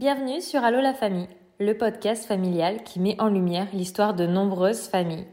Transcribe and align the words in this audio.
Bienvenue 0.00 0.40
sur 0.40 0.64
Allo 0.64 0.80
la 0.80 0.94
famille, 0.94 1.28
le 1.58 1.76
podcast 1.76 2.24
familial 2.24 2.84
qui 2.84 3.00
met 3.00 3.20
en 3.20 3.28
lumière 3.28 3.66
l'histoire 3.74 4.14
de 4.14 4.24
nombreuses 4.24 4.88
familles. 4.88 5.26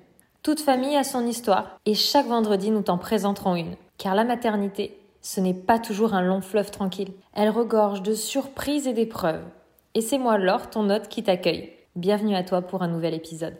Toute 0.44 0.60
famille 0.60 0.98
a 0.98 1.06
son 1.06 1.26
histoire 1.26 1.80
et 1.86 1.94
chaque 1.94 2.26
vendredi 2.26 2.70
nous 2.70 2.82
t'en 2.82 2.98
présenterons 2.98 3.56
une. 3.56 3.78
Car 3.98 4.14
la 4.14 4.26
maternité, 4.26 5.00
ce 5.22 5.40
n'est 5.40 5.54
pas 5.54 5.80
toujours 5.80 6.14
un 6.14 6.22
long 6.22 6.42
fleuve 6.42 6.70
tranquille. 6.70 7.14
Elle 7.34 7.50
regorge 7.50 8.02
de 8.02 8.14
surprises 8.14 8.90
et 8.90 8.94
d'épreuves. 8.94 9.46
Et 9.94 10.02
c'est 10.02 10.18
moi 10.18 10.38
Laure, 10.38 10.70
ton 10.70 10.90
hôte, 10.90 11.08
qui 11.08 11.24
t'accueille. 11.24 11.72
Bienvenue 11.96 12.36
à 12.36 12.44
toi 12.44 12.62
pour 12.62 12.82
un 12.82 12.90
nouvel 12.90 13.14
épisode. 13.14 13.56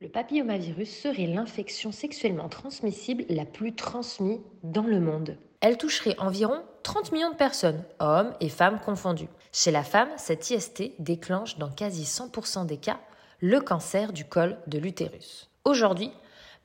Le 0.00 0.08
papillomavirus 0.08 1.02
serait 1.02 1.26
l'infection 1.26 1.92
sexuellement 1.92 2.48
transmissible 2.48 3.26
la 3.28 3.44
plus 3.44 3.74
transmise 3.74 4.40
dans 4.62 4.86
le 4.86 4.98
monde. 4.98 5.36
Elle 5.60 5.76
toucherait 5.76 6.18
environ 6.18 6.62
30 6.84 7.12
millions 7.12 7.32
de 7.32 7.36
personnes, 7.36 7.84
hommes 8.00 8.32
et 8.40 8.48
femmes 8.48 8.78
confondus. 8.82 9.28
Chez 9.52 9.70
la 9.70 9.82
femme, 9.82 10.10
cette 10.16 10.50
IST 10.50 10.92
déclenche 10.98 11.58
dans 11.58 11.70
quasi 11.70 12.04
100% 12.04 12.66
des 12.66 12.76
cas 12.76 13.00
le 13.40 13.60
cancer 13.60 14.12
du 14.12 14.24
col 14.24 14.58
de 14.66 14.78
l'utérus. 14.78 15.48
Aujourd'hui, 15.64 16.10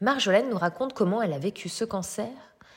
Marjolaine 0.01 0.49
nous 0.49 0.57
raconte 0.57 0.93
comment 0.93 1.21
elle 1.21 1.33
a 1.33 1.39
vécu 1.39 1.69
ce 1.69 1.85
cancer. 1.85 2.31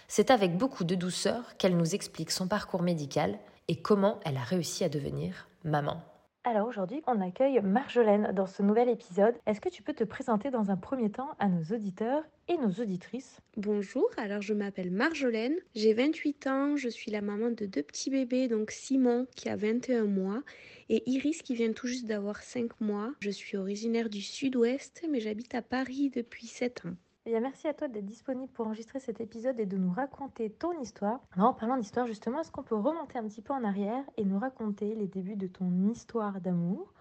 C'est 0.06 0.30
avec 0.30 0.56
beaucoup 0.56 0.84
de 0.84 0.94
douceur 0.94 1.56
qu'elle 1.56 1.76
nous 1.76 1.94
explique 1.94 2.30
son 2.30 2.46
parcours 2.46 2.82
médical 2.82 3.38
et 3.68 3.80
comment 3.80 4.20
elle 4.24 4.36
a 4.36 4.44
réussi 4.44 4.84
à 4.84 4.88
devenir 4.88 5.48
maman. 5.64 6.02
Alors 6.48 6.68
aujourd'hui, 6.68 7.02
on 7.08 7.20
accueille 7.20 7.60
Marjolaine 7.60 8.30
dans 8.32 8.46
ce 8.46 8.62
nouvel 8.62 8.88
épisode. 8.88 9.34
Est-ce 9.46 9.60
que 9.60 9.68
tu 9.68 9.82
peux 9.82 9.94
te 9.94 10.04
présenter 10.04 10.52
dans 10.52 10.70
un 10.70 10.76
premier 10.76 11.10
temps 11.10 11.30
à 11.40 11.48
nos 11.48 11.74
auditeurs 11.74 12.22
et 12.46 12.56
nos 12.56 12.70
auditrices? 12.70 13.40
Bonjour, 13.56 14.08
alors 14.16 14.42
je 14.42 14.54
m'appelle 14.54 14.92
Marjolaine, 14.92 15.56
j'ai 15.74 15.92
28 15.92 16.46
ans, 16.46 16.76
je 16.76 16.88
suis 16.88 17.10
la 17.10 17.20
maman 17.20 17.50
de 17.50 17.66
deux 17.66 17.82
petits 17.82 18.10
bébés, 18.10 18.46
donc 18.46 18.70
Simon 18.70 19.26
qui 19.34 19.48
a 19.48 19.56
21 19.56 20.04
mois 20.04 20.44
et 20.88 21.02
Iris 21.10 21.42
qui 21.42 21.56
vient 21.56 21.72
tout 21.72 21.88
juste 21.88 22.06
d'avoir 22.06 22.40
5 22.40 22.80
mois. 22.80 23.10
Je 23.18 23.30
suis 23.30 23.56
originaire 23.56 24.08
du 24.08 24.22
sud-ouest 24.22 25.04
mais 25.10 25.18
j'habite 25.18 25.52
à 25.56 25.62
Paris 25.62 26.10
depuis 26.14 26.46
7 26.46 26.86
ans. 26.86 26.94
Eh 27.28 27.40
merci 27.40 27.66
à 27.66 27.74
toi 27.74 27.88
d'être 27.88 28.06
disponible 28.06 28.52
pour 28.52 28.68
enregistrer 28.68 29.00
cet 29.00 29.20
épisode 29.20 29.58
et 29.58 29.66
de 29.66 29.76
nous 29.76 29.90
raconter 29.90 30.48
ton 30.48 30.80
histoire. 30.80 31.20
en 31.36 31.52
parlant 31.52 31.76
d'histoire, 31.76 32.06
justement, 32.06 32.40
est-ce 32.40 32.52
qu'on 32.52 32.62
peut 32.62 32.76
remonter 32.76 33.18
un 33.18 33.26
petit 33.26 33.42
peu 33.42 33.52
en 33.52 33.64
arrière 33.64 34.04
et 34.16 34.24
nous 34.24 34.38
raconter 34.38 34.94
les 34.94 35.08
débuts 35.08 35.34
de 35.34 35.48
ton 35.48 35.88
histoire 35.88 36.40
d'amour, 36.40 36.92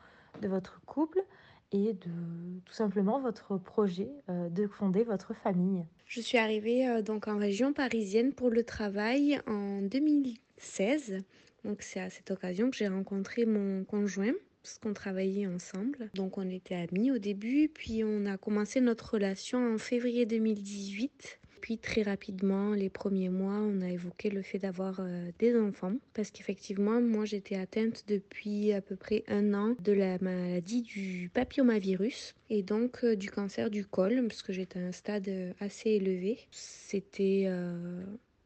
de 0.42 0.48
votre 0.48 0.82
couple 0.88 1.24
et 1.72 1.94
de 1.94 2.60
tout 2.66 2.74
simplement 2.74 3.20
votre 3.20 3.58
projet 3.58 4.10
euh, 4.30 4.50
de 4.50 4.66
fonder 4.66 5.04
votre 5.04 5.36
famille? 5.36 5.86
Je 6.08 6.22
suis 6.22 6.40
arrivée 6.40 6.88
euh, 6.88 7.04
donc 7.04 7.28
en 7.28 7.38
région 7.38 7.72
parisienne 7.72 8.34
pour 8.34 8.50
le 8.50 8.64
travail 8.64 9.40
en 9.46 9.84
2016. 9.84 11.24
Donc 11.66 11.84
c'est 11.84 12.00
à 12.00 12.10
cette 12.10 12.32
occasion 12.32 12.72
que 12.72 12.78
j'ai 12.78 12.88
rencontré 12.88 13.46
mon 13.46 13.84
conjoint 13.84 14.34
parce 14.66 14.80
qu'on 14.80 14.94
travaillait 14.94 15.46
ensemble. 15.46 16.10
Donc 16.16 16.40
on 16.40 16.50
était 16.50 16.74
amis 16.74 17.12
au 17.12 17.20
début, 17.20 17.70
puis 17.72 18.04
on 18.04 18.26
a 18.26 18.36
commencé 18.36 18.82
notre 18.82 19.14
relation 19.14 19.76
en 19.76 19.78
février 19.78 20.26
2018. 20.26 21.40
Puis 21.62 21.78
très 21.78 22.02
rapidement, 22.02 22.72
les 22.72 22.90
premiers 22.90 23.30
mois, 23.30 23.60
on 23.60 23.82
a 23.82 23.90
évoqué 23.90 24.32
le 24.32 24.42
fait 24.42 24.58
d'avoir 24.58 25.02
euh, 25.02 25.30
des 25.38 25.56
enfants. 25.56 25.94
Parce 26.16 26.32
qu'effectivement, 26.32 27.00
moi 27.00 27.26
j'étais 27.26 27.58
atteinte 27.58 28.06
depuis 28.08 28.74
à 28.74 28.82
peu 28.82 28.96
près 28.96 29.24
un 29.28 29.54
an 29.54 29.76
de 29.84 29.92
la 29.92 30.18
maladie 30.18 30.82
du 30.82 31.30
papillomavirus 31.32 32.34
et 32.50 32.64
donc 32.64 33.04
euh, 33.04 33.16
du 33.16 33.30
cancer 33.30 33.70
du 33.70 33.86
col, 33.86 34.26
parce 34.28 34.42
que 34.42 34.52
j'étais 34.52 34.80
à 34.80 34.88
un 34.88 34.92
stade 34.92 35.28
euh, 35.28 35.54
assez 35.60 35.92
élevé. 35.92 36.40
C'était 36.50 37.48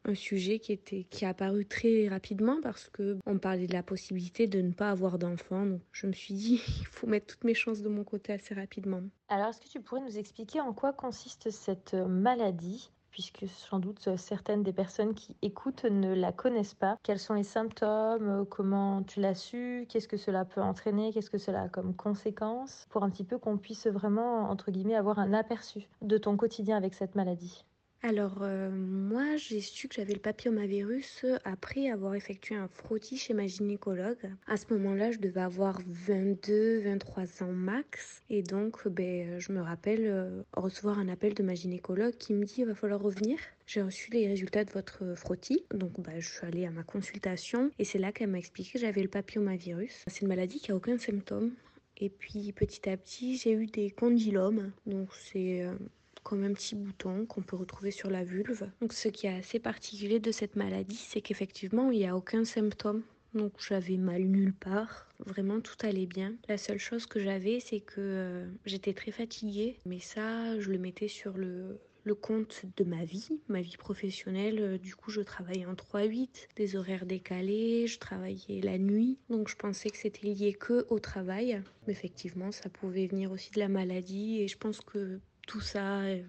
un 0.04 0.14
sujet 0.14 0.58
qui 0.58 0.72
était 0.72 1.04
qui 1.10 1.24
a 1.24 1.30
apparu 1.30 1.66
très 1.66 2.08
rapidement 2.08 2.60
parce 2.62 2.88
que 2.88 3.18
on 3.26 3.38
parlait 3.38 3.66
de 3.66 3.72
la 3.72 3.82
possibilité 3.82 4.46
de 4.46 4.60
ne 4.60 4.72
pas 4.72 4.90
avoir 4.90 5.18
d'enfants. 5.18 5.66
Donc 5.66 5.80
je 5.92 6.06
me 6.06 6.12
suis 6.12 6.34
dit 6.34 6.62
il 6.80 6.86
faut 6.86 7.06
mettre 7.06 7.26
toutes 7.26 7.44
mes 7.44 7.54
chances 7.54 7.82
de 7.82 7.88
mon 7.88 8.04
côté 8.04 8.32
assez 8.32 8.54
rapidement. 8.54 9.02
Alors 9.28 9.48
est-ce 9.48 9.60
que 9.60 9.68
tu 9.68 9.80
pourrais 9.80 10.00
nous 10.00 10.18
expliquer 10.18 10.60
en 10.60 10.72
quoi 10.72 10.92
consiste 10.92 11.50
cette 11.50 11.94
maladie? 11.94 12.90
Puisque 13.10 13.48
sans 13.48 13.80
doute 13.80 14.16
certaines 14.16 14.62
des 14.62 14.72
personnes 14.72 15.14
qui 15.14 15.34
écoutent 15.42 15.84
ne 15.84 16.14
la 16.14 16.30
connaissent 16.30 16.74
pas. 16.74 16.96
Quels 17.02 17.18
sont 17.18 17.34
les 17.34 17.42
symptômes? 17.42 18.46
Comment 18.48 19.02
tu 19.02 19.20
l'as 19.20 19.34
su? 19.34 19.84
Qu'est-ce 19.88 20.06
que 20.06 20.16
cela 20.16 20.44
peut 20.44 20.60
entraîner? 20.60 21.12
Qu'est-ce 21.12 21.28
que 21.28 21.36
cela 21.36 21.62
a 21.62 21.68
comme 21.68 21.92
conséquence? 21.96 22.86
Pour 22.88 23.02
un 23.02 23.10
petit 23.10 23.24
peu 23.24 23.36
qu'on 23.36 23.58
puisse 23.58 23.88
vraiment, 23.88 24.48
entre 24.48 24.70
guillemets, 24.70 24.94
avoir 24.94 25.18
un 25.18 25.32
aperçu 25.32 25.88
de 26.02 26.18
ton 26.18 26.36
quotidien 26.36 26.76
avec 26.76 26.94
cette 26.94 27.16
maladie. 27.16 27.64
Alors, 28.02 28.38
euh, 28.40 28.70
moi, 28.70 29.36
j'ai 29.36 29.60
su 29.60 29.86
que 29.86 29.94
j'avais 29.94 30.14
le 30.14 30.20
papillomavirus 30.20 31.26
après 31.44 31.90
avoir 31.90 32.14
effectué 32.14 32.54
un 32.54 32.66
frottis 32.66 33.18
chez 33.18 33.34
ma 33.34 33.46
gynécologue. 33.46 34.32
À 34.46 34.56
ce 34.56 34.72
moment-là, 34.72 35.10
je 35.10 35.18
devais 35.18 35.42
avoir 35.42 35.80
22, 35.86 36.80
23 36.80 37.42
ans 37.42 37.52
max. 37.52 38.22
Et 38.30 38.42
donc, 38.42 38.88
ben, 38.88 39.38
je 39.38 39.52
me 39.52 39.60
rappelle 39.60 40.06
euh, 40.06 40.42
recevoir 40.56 40.98
un 40.98 41.08
appel 41.08 41.34
de 41.34 41.42
ma 41.42 41.54
gynécologue 41.54 42.16
qui 42.16 42.32
me 42.32 42.46
dit 42.46 42.62
il 42.62 42.66
va 42.66 42.74
falloir 42.74 43.02
revenir. 43.02 43.38
J'ai 43.66 43.82
reçu 43.82 44.10
les 44.12 44.26
résultats 44.26 44.64
de 44.64 44.70
votre 44.70 45.14
frottis. 45.14 45.66
Donc, 45.74 46.00
ben, 46.00 46.18
je 46.20 46.28
suis 46.28 46.46
allée 46.46 46.64
à 46.64 46.70
ma 46.70 46.82
consultation 46.82 47.70
et 47.78 47.84
c'est 47.84 47.98
là 47.98 48.12
qu'elle 48.12 48.30
m'a 48.30 48.38
expliqué 48.38 48.72
que 48.72 48.78
j'avais 48.78 49.02
le 49.02 49.08
papillomavirus. 49.08 50.04
C'est 50.06 50.22
une 50.22 50.28
maladie 50.28 50.58
qui 50.58 50.72
a 50.72 50.76
aucun 50.76 50.96
symptôme. 50.96 51.52
Et 51.98 52.08
puis 52.08 52.50
petit 52.52 52.88
à 52.88 52.96
petit, 52.96 53.36
j'ai 53.36 53.52
eu 53.52 53.66
des 53.66 53.90
condylomes. 53.90 54.72
Donc 54.86 55.10
c'est 55.12 55.62
euh, 55.64 55.74
comme 56.22 56.44
un 56.44 56.52
petit 56.52 56.74
bouton 56.74 57.26
qu'on 57.26 57.42
peut 57.42 57.56
retrouver 57.56 57.90
sur 57.90 58.10
la 58.10 58.24
vulve. 58.24 58.68
Donc 58.80 58.92
ce 58.92 59.08
qui 59.08 59.26
est 59.26 59.38
assez 59.38 59.58
particulier 59.58 60.20
de 60.20 60.32
cette 60.32 60.56
maladie, 60.56 60.96
c'est 60.96 61.20
qu'effectivement, 61.20 61.90
il 61.90 61.98
n'y 61.98 62.06
a 62.06 62.16
aucun 62.16 62.44
symptôme. 62.44 63.02
Donc 63.34 63.52
j'avais 63.58 63.96
mal 63.96 64.22
nulle 64.22 64.54
part, 64.54 65.08
vraiment 65.20 65.60
tout 65.60 65.76
allait 65.82 66.06
bien. 66.06 66.34
La 66.48 66.58
seule 66.58 66.78
chose 66.78 67.06
que 67.06 67.20
j'avais, 67.20 67.60
c'est 67.60 67.80
que 67.80 68.00
euh, 68.00 68.46
j'étais 68.66 68.92
très 68.92 69.12
fatiguée, 69.12 69.78
mais 69.86 70.00
ça, 70.00 70.58
je 70.58 70.70
le 70.70 70.78
mettais 70.78 71.06
sur 71.06 71.36
le, 71.36 71.78
le 72.04 72.14
compte 72.14 72.64
de 72.76 72.84
ma 72.84 73.04
vie, 73.04 73.40
ma 73.48 73.60
vie 73.60 73.76
professionnelle. 73.76 74.78
Du 74.78 74.94
coup, 74.94 75.10
je 75.10 75.20
travaillais 75.20 75.66
en 75.66 75.74
3-8, 75.74 76.48
des 76.56 76.76
horaires 76.76 77.06
décalés, 77.06 77.86
je 77.86 77.98
travaillais 77.98 78.60
la 78.62 78.78
nuit. 78.78 79.18
Donc, 79.28 79.48
je 79.48 79.56
pensais 79.56 79.90
que 79.90 79.96
c'était 79.96 80.26
lié 80.26 80.52
que 80.54 80.86
au 80.88 80.98
travail. 80.98 81.62
Mais 81.86 81.92
effectivement, 81.92 82.52
ça 82.52 82.68
pouvait 82.68 83.06
venir 83.06 83.30
aussi 83.32 83.50
de 83.52 83.58
la 83.58 83.68
maladie. 83.68 84.40
Et 84.40 84.48
je 84.48 84.58
pense 84.58 84.80
que 84.80 85.20
tout 85.50 85.60
ça 85.60 86.02
euh, 86.02 86.22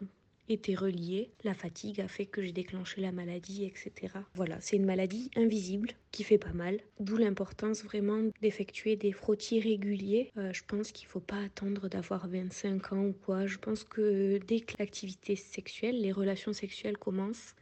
était 0.50 0.74
relié. 0.74 1.30
La 1.44 1.54
fatigue 1.54 2.02
a 2.02 2.08
fait 2.08 2.26
que 2.26 2.42
j'ai 2.42 2.52
déclenché 2.52 3.02
la 3.02 3.12
maladie, 3.12 3.66
etc. 3.66 4.16
Voilà, 4.34 4.60
c'est 4.62 4.78
une 4.78 4.86
maladie 4.86 5.30
invisible 5.36 5.92
qui 6.12 6.24
fait 6.24 6.40
pas 6.40 6.54
mal. 6.54 6.80
D'où 7.00 7.18
l'importance 7.18 7.84
vraiment 7.84 8.32
d'effectuer 8.42 8.96
des 8.96 9.12
frottis 9.12 9.60
réguliers. 9.60 10.32
Euh, 10.38 10.52
je 10.54 10.64
pense 10.66 10.92
qu'il 10.92 11.06
faut 11.08 11.20
pas 11.20 11.40
attendre 11.40 11.88
d'avoir 11.88 12.28
25 12.28 12.94
ans 12.94 13.06
ou 13.06 13.14
quoi. 13.14 13.46
Je 13.46 13.60
pense 13.60 13.84
que 13.84 14.40
dès 14.48 14.62
que 14.62 14.74
l'activité 14.80 15.36
sexuelle, 15.36 16.02
les 16.02 16.12
relations 16.12 16.52
sexuelles 16.52 16.98
commencent, 16.98 17.54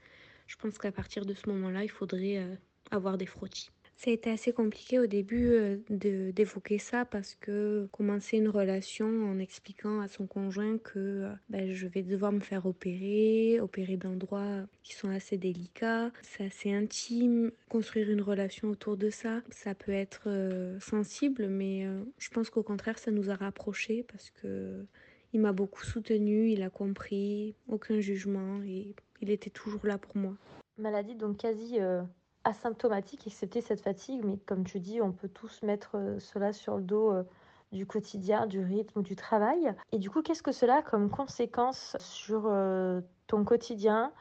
je 0.47 0.55
pense 0.55 0.77
qu'à 0.77 0.93
partir 0.93 1.25
de 1.25 1.33
ce 1.33 1.49
moment-là, 1.49 1.83
il 1.83 1.91
faudrait 1.91 2.37
euh, 2.37 2.55
avoir 2.89 3.17
des 3.17 3.25
frottis. 3.25 3.69
Été 4.05 4.31
assez 4.31 4.53
compliqué 4.53 4.97
au 4.97 5.05
début 5.05 5.51
euh, 5.51 5.77
d'évoquer 5.89 6.79
ça 6.79 7.05
parce 7.05 7.35
que 7.35 7.87
commencer 7.91 8.37
une 8.37 8.49
relation 8.49 9.05
en 9.05 9.37
expliquant 9.37 9.99
à 9.99 10.07
son 10.07 10.25
conjoint 10.25 10.79
que 10.79 10.97
euh, 10.97 11.29
ben, 11.49 11.71
je 11.71 11.85
vais 11.85 12.01
devoir 12.01 12.31
me 12.31 12.39
faire 12.39 12.65
opérer, 12.65 13.59
opérer 13.59 13.97
d'endroits 13.97 14.63
qui 14.81 14.95
sont 14.95 15.09
assez 15.09 15.37
délicats, 15.37 16.11
c'est 16.23 16.45
assez 16.45 16.73
intime. 16.73 17.51
Construire 17.67 18.09
une 18.09 18.21
relation 18.21 18.69
autour 18.69 18.97
de 18.97 19.11
ça, 19.11 19.41
ça 19.51 19.75
peut 19.75 19.91
être 19.91 20.23
euh, 20.25 20.79
sensible, 20.79 21.47
mais 21.47 21.85
je 22.17 22.29
pense 22.29 22.49
qu'au 22.49 22.63
contraire, 22.63 22.97
ça 22.97 23.11
nous 23.11 23.29
a 23.29 23.35
rapprochés 23.35 24.03
parce 24.11 24.31
que 24.31 24.85
il 25.33 25.39
m'a 25.39 25.51
beaucoup 25.51 25.83
soutenu, 25.83 26.49
il 26.49 26.63
a 26.63 26.71
compris, 26.71 27.53
aucun 27.67 27.99
jugement 27.99 28.63
et 28.63 28.95
il 29.21 29.29
était 29.29 29.51
toujours 29.51 29.85
là 29.85 29.99
pour 29.99 30.17
moi. 30.17 30.33
Maladie 30.79 31.13
donc 31.13 31.37
quasi 31.37 31.77
asymptomatique, 32.43 33.27
excepté 33.27 33.61
cette 33.61 33.81
fatigue, 33.81 34.21
mais 34.23 34.37
comme 34.37 34.63
tu 34.63 34.79
dis, 34.79 35.01
on 35.01 35.11
peut 35.11 35.29
tous 35.29 35.61
mettre 35.63 35.91
euh, 35.95 36.19
cela 36.19 36.53
sur 36.53 36.77
le 36.77 36.83
dos 36.83 37.11
euh, 37.11 37.23
du 37.71 37.85
quotidien, 37.85 38.47
du 38.47 38.61
rythme, 38.61 39.01
du 39.01 39.15
travail. 39.15 39.73
Et 39.91 39.99
du 39.99 40.09
coup, 40.09 40.21
qu'est-ce 40.21 40.43
que 40.43 40.51
cela 40.51 40.77
a 40.77 40.81
comme 40.81 41.09
conséquence 41.09 41.95
sur 41.99 42.43
euh, 42.45 43.01
ton 43.27 43.43
quotidien? 43.43 44.11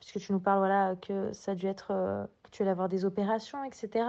Puisque 0.00 0.18
tu 0.18 0.32
nous 0.32 0.40
parles 0.40 0.58
voilà, 0.58 0.96
que 0.96 1.32
ça 1.32 1.52
a 1.52 1.54
dû 1.54 1.66
être, 1.66 1.88
que 1.88 2.50
tu 2.50 2.62
allais 2.62 2.70
avoir 2.70 2.88
des 2.88 3.04
opérations, 3.04 3.64
etc. 3.64 4.06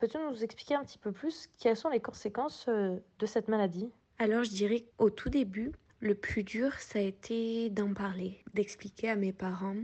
Peux-tu 0.00 0.18
nous 0.18 0.42
expliquer 0.42 0.74
un 0.74 0.82
petit 0.82 0.98
peu 0.98 1.12
plus 1.12 1.48
quelles 1.60 1.76
sont 1.76 1.88
les 1.88 2.00
conséquences 2.00 2.66
de 2.66 3.26
cette 3.26 3.46
maladie? 3.46 3.92
Alors, 4.18 4.42
je 4.42 4.50
dirais 4.50 4.86
au 4.98 5.10
tout 5.10 5.28
début, 5.28 5.72
le 6.00 6.16
plus 6.16 6.42
dur, 6.42 6.72
ça 6.80 6.98
a 6.98 7.02
été 7.02 7.70
d'en 7.70 7.94
parler, 7.94 8.42
d'expliquer 8.54 9.08
à 9.08 9.14
mes 9.14 9.32
parents 9.32 9.76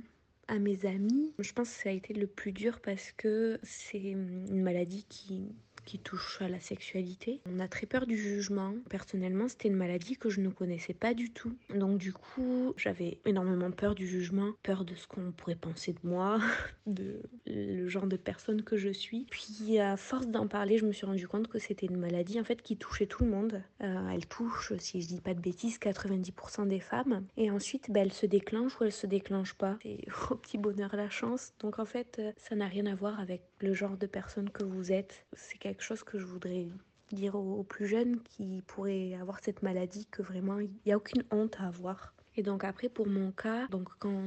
à 0.51 0.59
mes 0.59 0.85
amis. 0.85 1.33
Je 1.39 1.53
pense 1.53 1.71
que 1.71 1.83
ça 1.83 1.89
a 1.89 1.93
été 1.93 2.13
le 2.13 2.27
plus 2.27 2.53
dur 2.53 2.81
parce 2.81 3.13
que 3.13 3.59
c'est 3.63 4.01
une 4.01 4.63
maladie 4.63 5.07
qui, 5.09 5.55
qui 5.85 5.99
touche 5.99 6.41
à 6.41 6.49
la 6.49 6.61
sexualité. 6.61 7.41
On 7.47 7.61
a 7.61 7.69
très 7.69 7.87
peur 7.87 8.07
du 8.07 8.17
jugement. 8.17 8.75
Personnellement, 8.89 9.49
c'était 9.49 9.69
une 9.69 9.77
maladie 9.77 10.17
que 10.17 10.31
je 10.31 10.41
ne 10.41 10.49
connaissais 10.49 10.95
pas 10.95 11.15
du 11.15 11.31
tout. 11.31 11.57
Donc 11.75 11.99
du 11.99 12.13
coup, 12.13 12.75
j'avais 12.77 13.19
énormément 13.25 13.71
peur 13.71 13.95
du 13.95 14.07
jugement, 14.07 14.53
peur 14.63 14.85
de 14.85 14.95
ce 14.95 15.07
qu'on 15.07 15.33
pourrait 15.33 15.57
penser 15.57 15.93
de 15.93 16.09
moi, 16.09 16.41
de 16.87 17.21
le 17.47 17.89
genre 17.89 18.07
de 18.07 18.17
personne 18.17 18.63
que 18.63 18.77
je 18.77 18.91
suis. 18.91 19.27
Puis 19.31 19.79
à 19.79 19.97
force 19.97 20.27
d'en 20.27 20.47
parler, 20.47 20.79
je 20.79 20.87
me 20.87 20.93
suis 20.93 21.07
rendu 21.07 21.27
compte 21.29 21.49
que 21.49 21.59
c'était 21.59 21.87
une 21.87 21.99
maladie 21.99 22.41
en 22.41 22.45
fait 22.45 22.63
qui 22.63 22.77
touchait 22.77 23.07
tout 23.07 23.25
le 23.25 23.31
monde. 23.31 23.63
Euh, 23.83 24.09
elle 24.13 24.27
touche, 24.27 24.73
si 24.79 25.01
je 25.03 25.09
dis 25.09 25.21
pas 25.21 25.35
de 25.35 25.41
bêtises, 25.41 25.79
90% 25.79 26.67
des 26.67 26.81
femmes. 26.81 27.25
Et 27.37 27.51
ensuite, 27.51 27.91
bah, 27.91 28.01
elle 28.01 28.13
se 28.13 28.27
déclenche 28.27 28.81
ou 28.81 28.85
elle 28.85 28.93
se 28.93 29.07
déclenche 29.07 29.55
pas. 29.55 29.79
C'est 29.83 29.99
au 30.31 30.35
petit 30.37 30.59
bonheur 30.59 30.95
la 30.95 31.11
chance. 31.11 31.53
Donc 31.61 31.79
en 31.79 31.85
fait, 31.85 32.17
euh, 32.19 32.33
ça 32.37 32.55
n'a 32.55 32.67
rien 32.67 32.87
à 32.87 32.95
voir 32.95 33.21
avec 33.21 33.43
le 33.61 33.75
genre 33.75 33.97
de 33.97 34.07
personne 34.07 34.51
que 34.51 34.65
vous 34.65 34.93
êtes. 34.93 35.27
Quelque 35.71 35.85
chose 35.85 36.03
que 36.03 36.19
je 36.19 36.25
voudrais 36.25 36.67
dire 37.13 37.37
aux, 37.37 37.63
plus 37.63 37.87
jeunes 37.87 38.21
qui 38.25 38.61
pourraient 38.67 39.15
avoir 39.15 39.39
cette 39.41 39.63
maladie 39.63 40.07
que 40.11 40.21
vraiment 40.21 40.59
il 40.59 40.71
n'y 40.85 40.93
a 40.93 40.97
aucune 40.97 41.23
honte 41.31 41.57
à 41.61 41.69
avoir. 41.69 42.13
Et 42.37 42.43
donc 42.43 42.65
après 42.65 42.89
pour 42.89 43.07
mon 43.07 43.31
cas, 43.31 43.69
donc 43.69 43.89
quand 44.01 44.25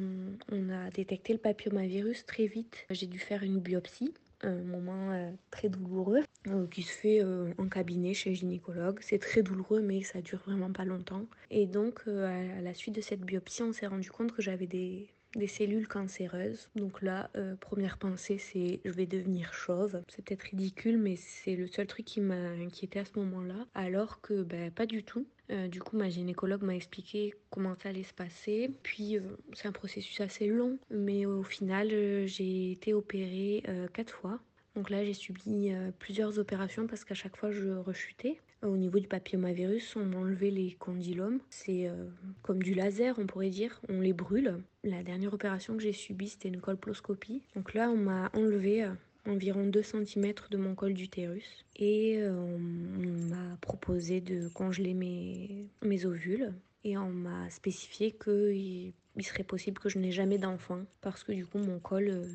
on 0.52 0.70
a 0.70 0.90
détecté 0.90 1.34
le 1.34 1.40
papillomavirus 1.40 2.26
très 2.26 2.48
vite, 2.48 2.86
j'ai 2.90 3.08
dû 3.08 3.20
faire 3.20 3.44
une 3.44 3.60
biopsie 3.60 4.14
un 4.46 4.62
moment 4.64 5.12
euh, 5.12 5.32
très 5.52 5.70
douloureux 5.70 6.22
euh, 6.48 6.68
qui 6.68 6.84
se 6.84 6.92
fait 6.92 7.22
euh, 7.22 7.54
en 7.58 7.68
cabinet 7.68 8.14
chez 8.14 8.36
gynécologue. 8.36 9.00
C'est 9.02 9.20
très 9.20 9.42
douloureux 9.42 9.82
mais 9.82 10.04
ça 10.04 10.22
dure 10.22 10.40
vraiment 10.46 10.72
pas 10.72 10.86
longtemps. 10.86 11.26
Et 11.50 11.66
donc 11.66 12.08
à 12.08 12.62
la 12.62 12.74
suite 12.74 12.96
de 12.96 13.02
cette 13.02 13.22
biopsie, 13.22 13.64
on 13.64 13.74
s'est 13.74 13.88
rendu 13.88 14.10
compte 14.12 14.32
que 14.32 14.42
j'avais 14.42 14.68
des 14.68 15.08
des 15.36 15.48
cellules 15.48 15.88
cancéreuses. 15.88 16.70
Donc 16.76 17.02
là, 17.02 17.30
euh, 17.36 17.56
première 17.56 17.98
pensée, 17.98 18.38
c'est 18.38 18.82
je 18.86 18.92
vais 18.92 19.06
devenir 19.06 19.54
chauve. 19.54 20.02
C'est 20.08 20.24
peut-être 20.24 20.44
ridicule, 20.44 20.98
mais 20.98 21.16
c'est 21.16 21.56
le 21.56 21.68
seul 21.68 21.88
truc 21.88 22.06
qui 22.06 22.22
m'a 22.22 22.36
inquiété 22.36 23.00
à 23.00 23.06
ce 23.06 23.18
moment-là. 23.18 23.66
Alors 23.74 24.22
que 24.22 24.44
ben, 24.44 24.72
pas 24.72 24.86
du 24.86 25.04
tout. 25.04 25.26
Euh, 25.52 25.68
du 25.68 25.82
coup, 25.82 25.98
ma 25.98 26.10
gynécologue 26.10 26.64
m'a 26.64 26.76
expliqué 26.76 27.34
comment 27.50 27.76
ça 27.82 27.90
allait 27.90 28.04
se 28.04 28.14
passer. 28.14 28.72
Puis, 28.84 29.18
euh, 29.18 29.22
c'est 29.54 29.68
un 29.68 29.72
processus 29.72 30.22
assez 30.22 30.48
long, 30.48 30.78
mais 30.90 31.26
au 31.26 31.44
final, 31.44 31.90
j'ai 32.26 32.72
été 32.72 32.94
opérée 32.94 33.64
quatre 33.94 34.14
fois. 34.14 34.40
Donc 34.76 34.90
là, 34.90 35.04
j'ai 35.04 35.14
subi 35.14 35.72
plusieurs 36.00 36.40
opérations 36.40 36.88
parce 36.88 37.04
qu'à 37.04 37.14
chaque 37.14 37.38
fois, 37.38 37.52
je 37.52 37.70
rechutais. 37.70 38.40
Au 38.64 38.78
niveau 38.78 39.00
du 39.00 39.10
papillomavirus, 39.10 39.98
on 39.98 40.06
m'a 40.06 40.18
enlevé 40.18 40.50
les 40.50 40.72
condylomes. 40.80 41.40
C'est 41.50 41.90
euh, 41.90 42.08
comme 42.44 42.64
du 42.64 42.74
laser, 42.74 43.20
on 43.20 43.28
pourrait 43.28 43.50
dire. 43.50 43.82
On 43.90 44.00
les 44.00 44.14
brûle. 44.14 44.62
La 44.86 45.04
dernière 45.04 45.34
opération 45.34 45.76
que 45.76 45.84
j'ai 45.84 45.92
subie, 45.92 46.30
c'était 46.30 46.48
une 46.48 46.62
colposcopie. 46.62 47.42
Donc 47.58 47.74
là, 47.74 47.90
on 47.90 47.98
m'a 47.98 48.32
enlevé 48.34 48.86
euh, 48.86 48.94
environ 49.28 49.66
2 49.66 49.82
cm 49.82 50.34
de 50.50 50.58
mon 50.58 50.76
col 50.76 50.94
d'utérus. 50.94 51.66
Et 51.76 52.20
euh, 52.20 52.32
on, 52.32 52.58
m'a 52.58 53.58
proposé 53.60 54.22
de 54.22 54.48
congeler 54.48 54.94
mes, 54.94 55.68
mes 55.84 56.06
ovules. 56.06 56.54
Et 56.86 56.98
on 56.98 57.10
m'a 57.10 57.50
spécifié 57.50 58.12
qu'il 58.12 58.94
il 59.16 59.26
serait 59.26 59.44
possible 59.44 59.80
que 59.80 59.90
je 59.90 60.00
n'ai 60.00 60.12
jamais 60.12 60.38
d'enfant. 60.38 60.80
Parce 61.02 61.26
que 61.26 61.34
du 61.34 61.46
coup, 61.46 61.58
mon 61.58 61.80
col 61.80 62.30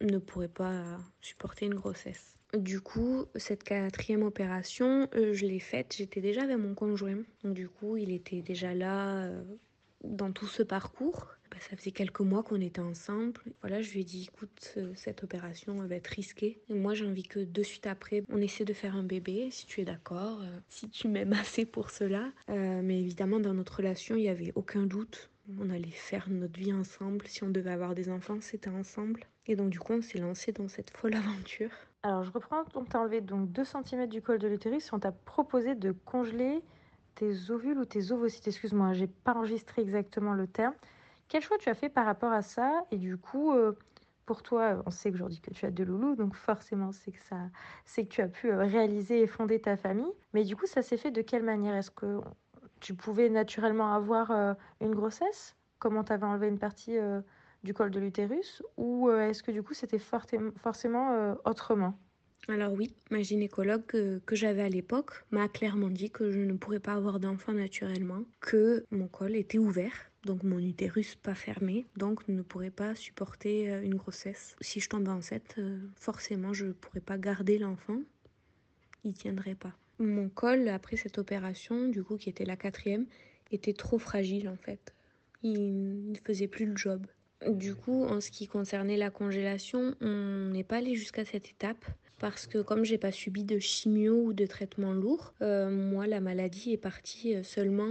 ne 0.00 0.18
pourrait 0.18 0.48
pas 0.48 0.98
supporter 1.20 1.66
une 1.66 1.74
grossesse. 1.74 2.35
Du 2.54 2.80
coup, 2.80 3.26
cette 3.34 3.64
quatrième 3.64 4.22
opération, 4.22 5.08
euh, 5.14 5.32
je 5.34 5.46
l'ai 5.46 5.58
faite, 5.58 5.94
j'étais 5.98 6.20
déjà 6.20 6.42
avec 6.42 6.56
mon 6.58 6.74
conjoint. 6.74 7.18
Donc, 7.42 7.54
du 7.54 7.68
coup, 7.68 7.96
il 7.96 8.12
était 8.12 8.40
déjà 8.40 8.72
là 8.72 9.24
euh, 9.24 9.42
dans 10.04 10.32
tout 10.32 10.46
ce 10.46 10.62
parcours. 10.62 11.28
Bah, 11.50 11.56
ça 11.60 11.76
faisait 11.76 11.90
quelques 11.90 12.20
mois 12.20 12.42
qu'on 12.42 12.60
était 12.60 12.80
ensemble. 12.80 13.40
Voilà, 13.60 13.82
je 13.82 13.92
lui 13.92 14.00
ai 14.00 14.04
dit, 14.04 14.28
écoute, 14.32 14.74
euh, 14.76 14.92
cette 14.94 15.24
opération 15.24 15.74
va 15.86 15.94
être 15.96 16.06
risquée. 16.06 16.60
Moi, 16.68 16.94
j'ai 16.94 17.04
envie 17.04 17.24
que 17.24 17.40
de 17.40 17.62
suite 17.62 17.86
après, 17.86 18.22
on 18.30 18.40
essaie 18.40 18.64
de 18.64 18.72
faire 18.72 18.96
un 18.96 19.04
bébé, 19.04 19.48
si 19.50 19.66
tu 19.66 19.80
es 19.80 19.84
d'accord, 19.84 20.40
si 20.68 20.88
tu 20.88 21.08
m'aimes 21.08 21.32
assez 21.32 21.66
pour 21.66 21.90
cela. 21.90 22.32
mais 22.48 23.00
évidemment, 23.00 23.40
dans 23.40 23.54
notre 23.54 23.76
relation, 23.76 24.16
il 24.16 24.22
n'y 24.22 24.28
avait 24.28 24.52
aucun 24.54 24.86
doute. 24.86 25.30
On 25.58 25.70
allait 25.70 25.90
faire 25.90 26.28
notre 26.30 26.58
vie 26.58 26.72
ensemble. 26.72 27.26
Si 27.26 27.44
on 27.44 27.50
devait 27.50 27.70
avoir 27.70 27.94
des 27.94 28.08
enfants, 28.08 28.40
c'était 28.40 28.70
ensemble. 28.70 29.26
Et 29.48 29.56
donc, 29.56 29.70
du 29.70 29.78
coup, 29.78 29.92
on 29.92 30.02
s'est 30.02 30.18
lancé 30.18 30.52
dans 30.52 30.68
cette 30.68 30.90
folle 30.90 31.14
aventure. 31.14 31.70
Alors, 32.02 32.24
je 32.24 32.30
reprends, 32.30 32.64
on 32.74 32.84
t'a 32.84 33.00
enlevé 33.00 33.20
donc 33.20 33.50
2 33.52 33.64
cm 33.64 34.06
du 34.06 34.22
col 34.22 34.38
de 34.38 34.48
l'utérus 34.48 34.86
et 34.86 34.94
on 34.94 34.98
t'a 34.98 35.12
proposé 35.12 35.74
de 35.74 35.92
congeler 35.92 36.62
tes 37.14 37.50
ovules 37.50 37.78
ou 37.78 37.84
tes 37.84 38.12
ovocytes. 38.12 38.46
Excuse-moi, 38.46 38.92
j'ai 38.92 39.06
pas 39.06 39.34
enregistré 39.34 39.82
exactement 39.82 40.34
le 40.34 40.46
terme. 40.46 40.74
Quel 41.28 41.42
choix 41.42 41.58
tu 41.58 41.68
as 41.68 41.74
fait 41.74 41.88
par 41.88 42.06
rapport 42.06 42.32
à 42.32 42.42
ça? 42.42 42.84
Et 42.90 42.96
du 42.96 43.16
coup, 43.16 43.52
euh, 43.52 43.72
pour 44.26 44.42
toi, 44.42 44.82
on 44.86 44.90
sait 44.90 45.10
aujourd'hui 45.10 45.40
que 45.40 45.50
tu 45.50 45.66
as 45.66 45.70
deux 45.70 45.84
loulous, 45.84 46.14
donc 46.14 46.34
forcément, 46.34 46.92
c'est 46.92 47.12
que 47.12 47.22
ça, 47.22 47.36
c'est 47.84 48.04
que 48.04 48.08
tu 48.08 48.20
as 48.20 48.28
pu 48.28 48.50
euh, 48.50 48.58
réaliser 48.58 49.22
et 49.22 49.26
fonder 49.26 49.60
ta 49.60 49.76
famille. 49.76 50.12
Mais 50.34 50.44
du 50.44 50.54
coup, 50.54 50.66
ça 50.66 50.82
s'est 50.82 50.96
fait 50.96 51.10
de 51.10 51.22
quelle 51.22 51.42
manière? 51.42 51.74
Est-ce 51.74 51.90
que 51.90 52.20
tu 52.80 52.94
pouvais 52.94 53.28
naturellement 53.30 53.92
avoir 53.92 54.30
euh, 54.30 54.54
une 54.80 54.94
grossesse? 54.94 55.56
Comment 55.78 56.04
tu 56.04 56.12
avais 56.12 56.26
enlevé 56.26 56.48
une 56.48 56.58
partie 56.58 56.96
du 57.66 57.74
col 57.74 57.90
de 57.90 57.98
l'utérus 57.98 58.62
ou 58.76 59.10
euh, 59.10 59.28
est-ce 59.28 59.42
que 59.42 59.50
du 59.50 59.62
coup 59.62 59.74
c'était 59.74 59.98
forcément 59.98 61.12
euh, 61.12 61.34
autrement? 61.44 61.98
Alors 62.48 62.72
oui, 62.72 62.94
ma 63.10 63.22
gynécologue 63.22 63.84
que, 63.84 64.20
j'avais 64.30 64.62
à 64.62 64.68
l'époque 64.68 65.24
m'a 65.32 65.48
clairement 65.48 65.90
dit 65.90 66.10
que 66.10 66.30
je 66.30 66.38
ne 66.38 66.52
pourrais 66.52 66.78
pas 66.78 66.92
avoir 66.92 67.18
d'enfant 67.18 67.52
naturellement, 67.52 68.22
que 68.40 68.84
mon 68.92 69.08
col 69.08 69.34
était 69.34 69.58
ouvert, 69.58 70.12
donc 70.22 70.44
mon 70.44 70.60
utérus 70.60 71.16
pas 71.16 71.34
fermé, 71.34 71.86
donc 71.96 72.28
ne 72.28 72.42
pourrait 72.42 72.70
pas 72.70 72.94
supporter 72.94 73.72
euh, 73.72 73.82
une 73.82 73.96
grossesse. 73.96 74.54
Si 74.60 74.78
je 74.78 74.88
tombais 74.88 75.10
enceinte, 75.10 75.56
forcément 75.96 76.52
je 76.52 76.66
ne 76.66 76.72
pourrais 76.72 77.00
pas 77.00 77.18
garder 77.18 77.58
l'enfant, 77.58 77.98
il 79.02 79.14
tiendrait 79.14 79.56
pas. 79.56 79.72
Mon 79.98 80.28
col 80.28 80.68
après 80.68 80.96
cette 80.96 81.18
opération, 81.18 81.88
du 81.88 82.04
coup 82.04 82.16
qui 82.16 82.28
était 82.28 82.44
la 82.44 82.56
quatrième, 82.56 83.06
était 83.50 83.74
trop 83.74 83.98
fragile 83.98 84.48
en 84.48 84.56
fait. 84.56 84.94
Il 85.42 86.12
ne 86.12 86.18
faisait 86.24 86.48
plus 86.48 86.66
le 86.66 86.76
job. 86.76 87.06
Du 87.46 87.74
coup, 87.74 88.04
en 88.04 88.20
ce 88.20 88.30
qui 88.30 88.46
concernait 88.48 88.96
la 88.96 89.10
congélation, 89.10 89.94
on 90.00 90.48
n'est 90.52 90.64
pas 90.64 90.76
allé 90.76 90.94
jusqu'à 90.94 91.24
cette 91.24 91.50
étape 91.50 91.84
parce 92.18 92.46
que 92.46 92.62
comme 92.62 92.84
j'ai 92.84 92.98
pas 92.98 93.12
subi 93.12 93.44
de 93.44 93.58
chimio 93.58 94.14
ou 94.14 94.32
de 94.32 94.46
traitement 94.46 94.92
lourd, 94.92 95.34
euh, 95.42 95.70
moi 95.70 96.06
la 96.06 96.20
maladie 96.20 96.72
est 96.72 96.78
partie 96.78 97.34
euh, 97.34 97.42
seulement 97.42 97.84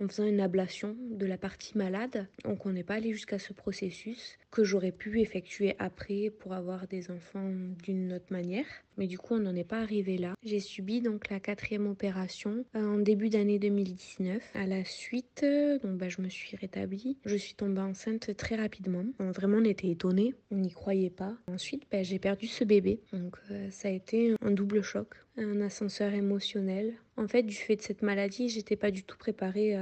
en, 0.00 0.08
faisant 0.08 0.24
une 0.24 0.40
ablation 0.40 0.96
de 1.10 1.26
la 1.26 1.36
partie 1.36 1.76
malade. 1.76 2.26
Donc 2.44 2.64
on 2.64 2.72
n'est 2.72 2.84
pas 2.84 2.94
allé 2.94 3.12
jusqu'à 3.12 3.38
ce 3.38 3.52
processus 3.52 4.38
que 4.54 4.62
j'aurais 4.62 4.92
pu 4.92 5.20
effectuer 5.20 5.74
après 5.80 6.30
pour 6.30 6.52
avoir 6.52 6.86
des 6.86 7.10
enfants 7.10 7.50
d'une 7.82 8.12
autre 8.12 8.30
manière. 8.30 8.64
Mais 8.96 9.08
du 9.08 9.18
coup, 9.18 9.34
on 9.34 9.40
n'en 9.40 9.56
est 9.56 9.64
pas 9.64 9.80
arrivé 9.80 10.16
là. 10.16 10.34
J'ai 10.44 10.60
subi 10.60 11.00
donc 11.00 11.28
la 11.28 11.40
quatrième 11.40 11.88
opération 11.88 12.64
euh, 12.76 12.86
en 12.86 12.98
début 12.98 13.30
d'année 13.30 13.58
2019. 13.58 14.40
À 14.54 14.66
la 14.66 14.84
suite, 14.84 15.40
euh, 15.42 15.80
donc 15.80 15.98
bah, 15.98 16.08
je 16.08 16.22
me 16.22 16.28
suis 16.28 16.56
rétablie. 16.56 17.18
Je 17.24 17.34
suis 17.34 17.54
tombée 17.54 17.80
enceinte 17.80 18.36
très 18.36 18.54
rapidement. 18.54 19.04
vraiment, 19.18 19.58
on 19.58 19.64
était 19.64 19.88
étonnés. 19.88 20.34
On 20.52 20.58
n'y 20.58 20.70
croyait 20.70 21.10
pas. 21.10 21.36
Ensuite, 21.48 21.82
bah, 21.90 22.04
j'ai 22.04 22.20
perdu 22.20 22.46
ce 22.46 22.62
bébé. 22.62 23.00
Donc 23.12 23.36
euh, 23.50 23.68
ça 23.72 23.88
a 23.88 23.90
été 23.90 24.36
un 24.40 24.52
double 24.52 24.82
choc, 24.82 25.16
un 25.36 25.62
ascenseur 25.62 26.14
émotionnel. 26.14 26.94
En 27.16 27.26
fait, 27.26 27.42
du 27.42 27.56
fait 27.56 27.74
de 27.74 27.82
cette 27.82 28.02
maladie, 28.02 28.48
j'étais 28.48 28.76
pas 28.76 28.92
du 28.92 29.02
tout 29.02 29.18
préparée 29.18 29.76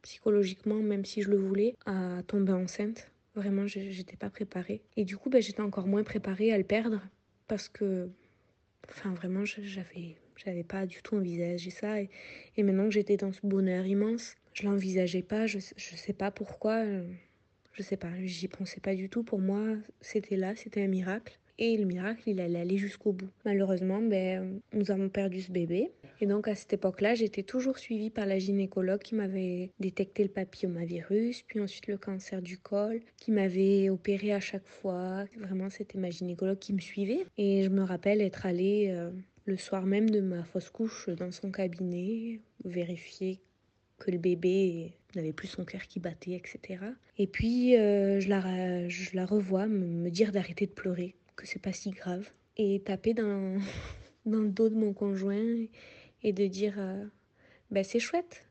psychologiquement, 0.00 0.76
même 0.76 1.04
si 1.04 1.20
je 1.20 1.30
le 1.30 1.36
voulais, 1.36 1.74
à 1.84 2.22
tomber 2.26 2.52
enceinte. 2.52 3.10
Vraiment, 3.36 3.66
j'étais 3.66 4.16
pas 4.16 4.30
préparée. 4.30 4.82
Et 4.96 5.04
du 5.04 5.16
coup, 5.16 5.30
bah, 5.30 5.40
j'étais 5.40 5.60
encore 5.60 5.86
moins 5.86 6.02
préparée 6.02 6.52
à 6.52 6.58
le 6.58 6.64
perdre 6.64 7.00
parce 7.46 7.68
que 7.68 8.10
Enfin, 8.90 9.12
vraiment, 9.14 9.44
j'avais, 9.44 10.16
j'avais 10.36 10.64
pas 10.64 10.86
du 10.86 11.02
tout 11.02 11.16
envisagé 11.16 11.70
ça. 11.70 12.00
Et, 12.00 12.08
maintenant 12.62 12.84
que 12.84 12.92
j'étais 12.92 13.16
dans 13.16 13.32
ce 13.32 13.40
bonheur 13.42 13.86
immense, 13.86 14.36
je 14.52 14.64
l'envisageais 14.64 15.22
pas. 15.22 15.46
Je, 15.46 15.58
je 15.58 15.96
sais 15.96 16.12
pas 16.12 16.30
pourquoi. 16.30 16.84
Je 17.72 17.82
sais 17.82 17.96
pas. 17.96 18.10
J'y 18.24 18.48
pensais 18.48 18.80
pas 18.80 18.94
du 18.94 19.08
tout. 19.08 19.22
Pour 19.22 19.40
moi, 19.40 19.76
c'était 20.00 20.36
là, 20.36 20.54
c'était 20.56 20.82
un 20.82 20.88
miracle. 20.88 21.38
Et 21.58 21.76
le 21.76 21.84
miracle, 21.84 22.22
il 22.26 22.40
allait 22.40 22.60
aller 22.60 22.76
jusqu'au 22.76 23.12
bout. 23.12 23.30
Malheureusement, 23.44 24.00
ben, 24.02 24.60
nous 24.72 24.90
avons 24.90 25.08
perdu 25.08 25.40
ce 25.40 25.50
bébé. 25.50 25.90
Et 26.20 26.26
donc 26.26 26.48
à 26.48 26.54
cette 26.54 26.72
époque-là, 26.72 27.14
j'étais 27.14 27.42
toujours 27.42 27.78
suivie 27.78 28.10
par 28.10 28.26
la 28.26 28.38
gynécologue 28.38 29.00
qui 29.00 29.14
m'avait 29.14 29.70
détecté 29.80 30.22
le 30.22 30.28
papillomavirus, 30.28 31.42
puis 31.42 31.60
ensuite 31.60 31.86
le 31.86 31.96
cancer 31.98 32.42
du 32.42 32.58
col, 32.58 33.00
qui 33.16 33.32
m'avait 33.32 33.90
opéré 33.90 34.32
à 34.32 34.40
chaque 34.40 34.66
fois. 34.66 35.24
Vraiment, 35.38 35.70
c'était 35.70 35.98
ma 35.98 36.10
gynécologue 36.10 36.58
qui 36.58 36.72
me 36.72 36.80
suivait. 36.80 37.26
Et 37.38 37.64
je 37.64 37.70
me 37.70 37.82
rappelle 37.82 38.20
être 38.20 38.46
allée 38.46 38.88
euh, 38.90 39.10
le 39.46 39.56
soir 39.56 39.86
même 39.86 40.10
de 40.10 40.20
ma 40.20 40.44
fausse 40.44 40.70
couche 40.70 41.08
dans 41.08 41.30
son 41.30 41.50
cabinet, 41.50 42.40
vérifier 42.64 43.40
que 43.98 44.10
le 44.10 44.18
bébé 44.18 44.92
n'avait 45.14 45.32
plus 45.32 45.48
son 45.48 45.64
cœur 45.64 45.86
qui 45.86 46.00
battait, 46.00 46.32
etc. 46.32 46.84
Et 47.18 47.26
puis 47.26 47.76
euh, 47.76 48.20
je, 48.20 48.28
la, 48.28 48.88
je 48.88 49.10
la 49.14 49.24
revois 49.24 49.66
me, 49.66 50.10
dire 50.10 50.32
d'arrêter 50.32 50.66
de 50.66 50.72
pleurer, 50.72 51.14
que 51.36 51.46
c'est 51.46 51.62
pas 51.62 51.72
si 51.72 51.90
grave, 51.90 52.28
et 52.56 52.80
taper 52.80 53.14
dans, 53.14 53.58
dans 54.26 54.40
le 54.40 54.48
dos 54.48 54.68
de 54.68 54.74
mon 54.74 54.92
conjoint 54.92 55.66
et 56.22 56.32
de 56.32 56.46
dire 56.46 56.74
euh, 56.78 57.04
ben 57.70 57.84
c'est 57.84 58.00
chouette, 58.00 58.44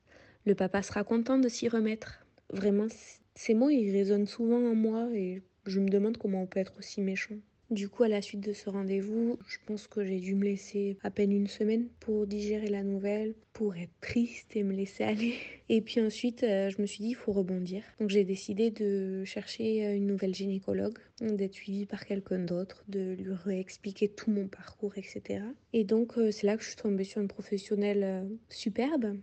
le 0.46 0.56
papa 0.56 0.84
sera 0.84 1.04
content 1.04 1.38
de 1.38 1.50
s'y 1.50 1.68
remettre. 1.68 2.26
Vraiment, 2.52 2.88
ces 3.34 3.54
mots, 3.54 3.70
ils 3.70 3.92
résonnent 3.92 4.28
souvent 4.28 4.64
en 4.64 4.76
moi 4.76 5.10
et 5.14 5.42
je 5.66 5.80
me 5.80 5.90
demande 5.90 6.18
comment 6.18 6.44
on 6.44 6.48
peut 6.48 6.60
être 6.60 6.78
aussi 6.78 7.02
méchant. 7.02 7.36
Du 7.72 7.90
coup, 7.90 8.04
à 8.04 8.08
la 8.08 8.22
suite 8.22 8.42
de 8.42 8.54
ce 8.54 8.70
rendez-vous, 8.70 9.40
je 9.48 9.58
pense 9.66 9.88
que 9.88 10.06
j'ai 10.06 10.20
dû 10.20 10.36
me 10.36 10.44
laisser 10.44 10.98
à 11.02 11.10
peine 11.10 11.32
une 11.32 11.48
semaine 11.48 11.88
pour 12.00 12.28
digérer 12.28 12.68
la 12.68 12.84
nouvelle, 12.84 13.34
pour 13.56 13.78
être 13.78 13.98
triste 14.02 14.54
et 14.58 14.64
me 14.64 14.74
laisser 14.74 15.06
aller. 15.06 15.36
Et 15.70 15.82
puis 15.82 16.00
ensuite, 16.00 16.44
euh, 16.44 16.70
je 16.70 16.80
me 16.80 16.86
suis 16.86 17.04
dit, 17.04 17.10
il 17.12 17.16
faut 17.16 17.32
rebondir. 17.32 17.82
Donc 18.00 18.10
j'ai 18.10 18.26
décidé 18.26 18.70
de 18.70 19.24
chercher 19.24 19.88
euh, 19.88 19.96
une 19.96 20.06
nouvelle 20.06 20.36
gynécologue, 20.36 21.00
d'être 21.22 21.54
suivie 21.54 21.86
par 21.86 22.06
quelqu'un 22.06 22.40
d'autre, 22.40 22.84
de 22.90 23.14
lui 23.14 23.34
réexpliquer 23.34 24.10
tout 24.10 24.30
mon 24.30 24.48
parcours, 24.48 24.98
etc. 24.98 25.42
Et 25.72 25.86
donc 25.86 26.18
euh, 26.18 26.32
c'est 26.32 26.46
là 26.46 26.58
que 26.58 26.64
je 26.64 26.68
suis 26.68 26.76
tombée 26.76 27.06
sur 27.06 27.22
une 27.22 27.30
professionnelle 27.30 28.28
superbe 28.50 29.18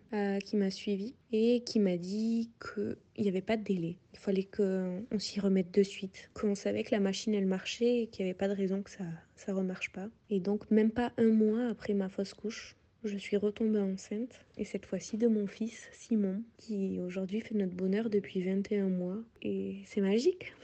qui 0.44 0.56
m'a 0.56 0.70
suivie 0.70 1.14
et 1.30 1.62
qui 1.64 1.78
m'a 1.78 1.98
dit 1.98 2.50
qu'il 2.60 3.22
n'y 3.22 3.28
avait 3.28 3.42
pas 3.42 3.58
de 3.58 3.62
délai. 3.62 3.98
Il 4.14 4.18
fallait 4.18 4.44
qu'on 4.44 5.18
s'y 5.18 5.40
remette 5.40 5.72
de 5.72 5.82
suite, 5.82 6.30
qu'on 6.32 6.54
savait 6.54 6.84
que 6.84 6.92
la 6.92 7.00
machine 7.00 7.34
elle 7.34 7.46
marchait 7.46 8.02
et 8.02 8.06
qu'il 8.06 8.24
n'y 8.24 8.30
avait 8.30 8.38
pas 8.38 8.48
de 8.48 8.54
raison 8.54 8.82
que 8.82 8.90
ça 8.90 9.04
ça 9.36 9.52
remarche 9.52 9.92
pas. 9.92 10.08
Et 10.30 10.40
donc 10.40 10.70
même 10.70 10.90
pas 10.90 11.12
un 11.18 11.28
mois 11.28 11.68
après 11.68 11.94
ma 11.94 12.08
fausse 12.08 12.34
couche, 12.34 12.76
je 13.04 13.16
suis 13.18 13.36
retombée 13.36 13.80
enceinte, 13.80 14.44
et 14.56 14.64
cette 14.64 14.86
fois-ci 14.86 15.16
de 15.16 15.28
mon 15.28 15.46
fils 15.46 15.88
Simon, 15.92 16.42
qui 16.58 17.00
aujourd'hui 17.00 17.40
fait 17.40 17.54
notre 17.54 17.74
bonheur 17.74 18.10
depuis 18.10 18.42
21 18.42 18.88
mois. 18.88 19.18
Et 19.42 19.82
c'est 19.86 20.00
magique. 20.00 20.54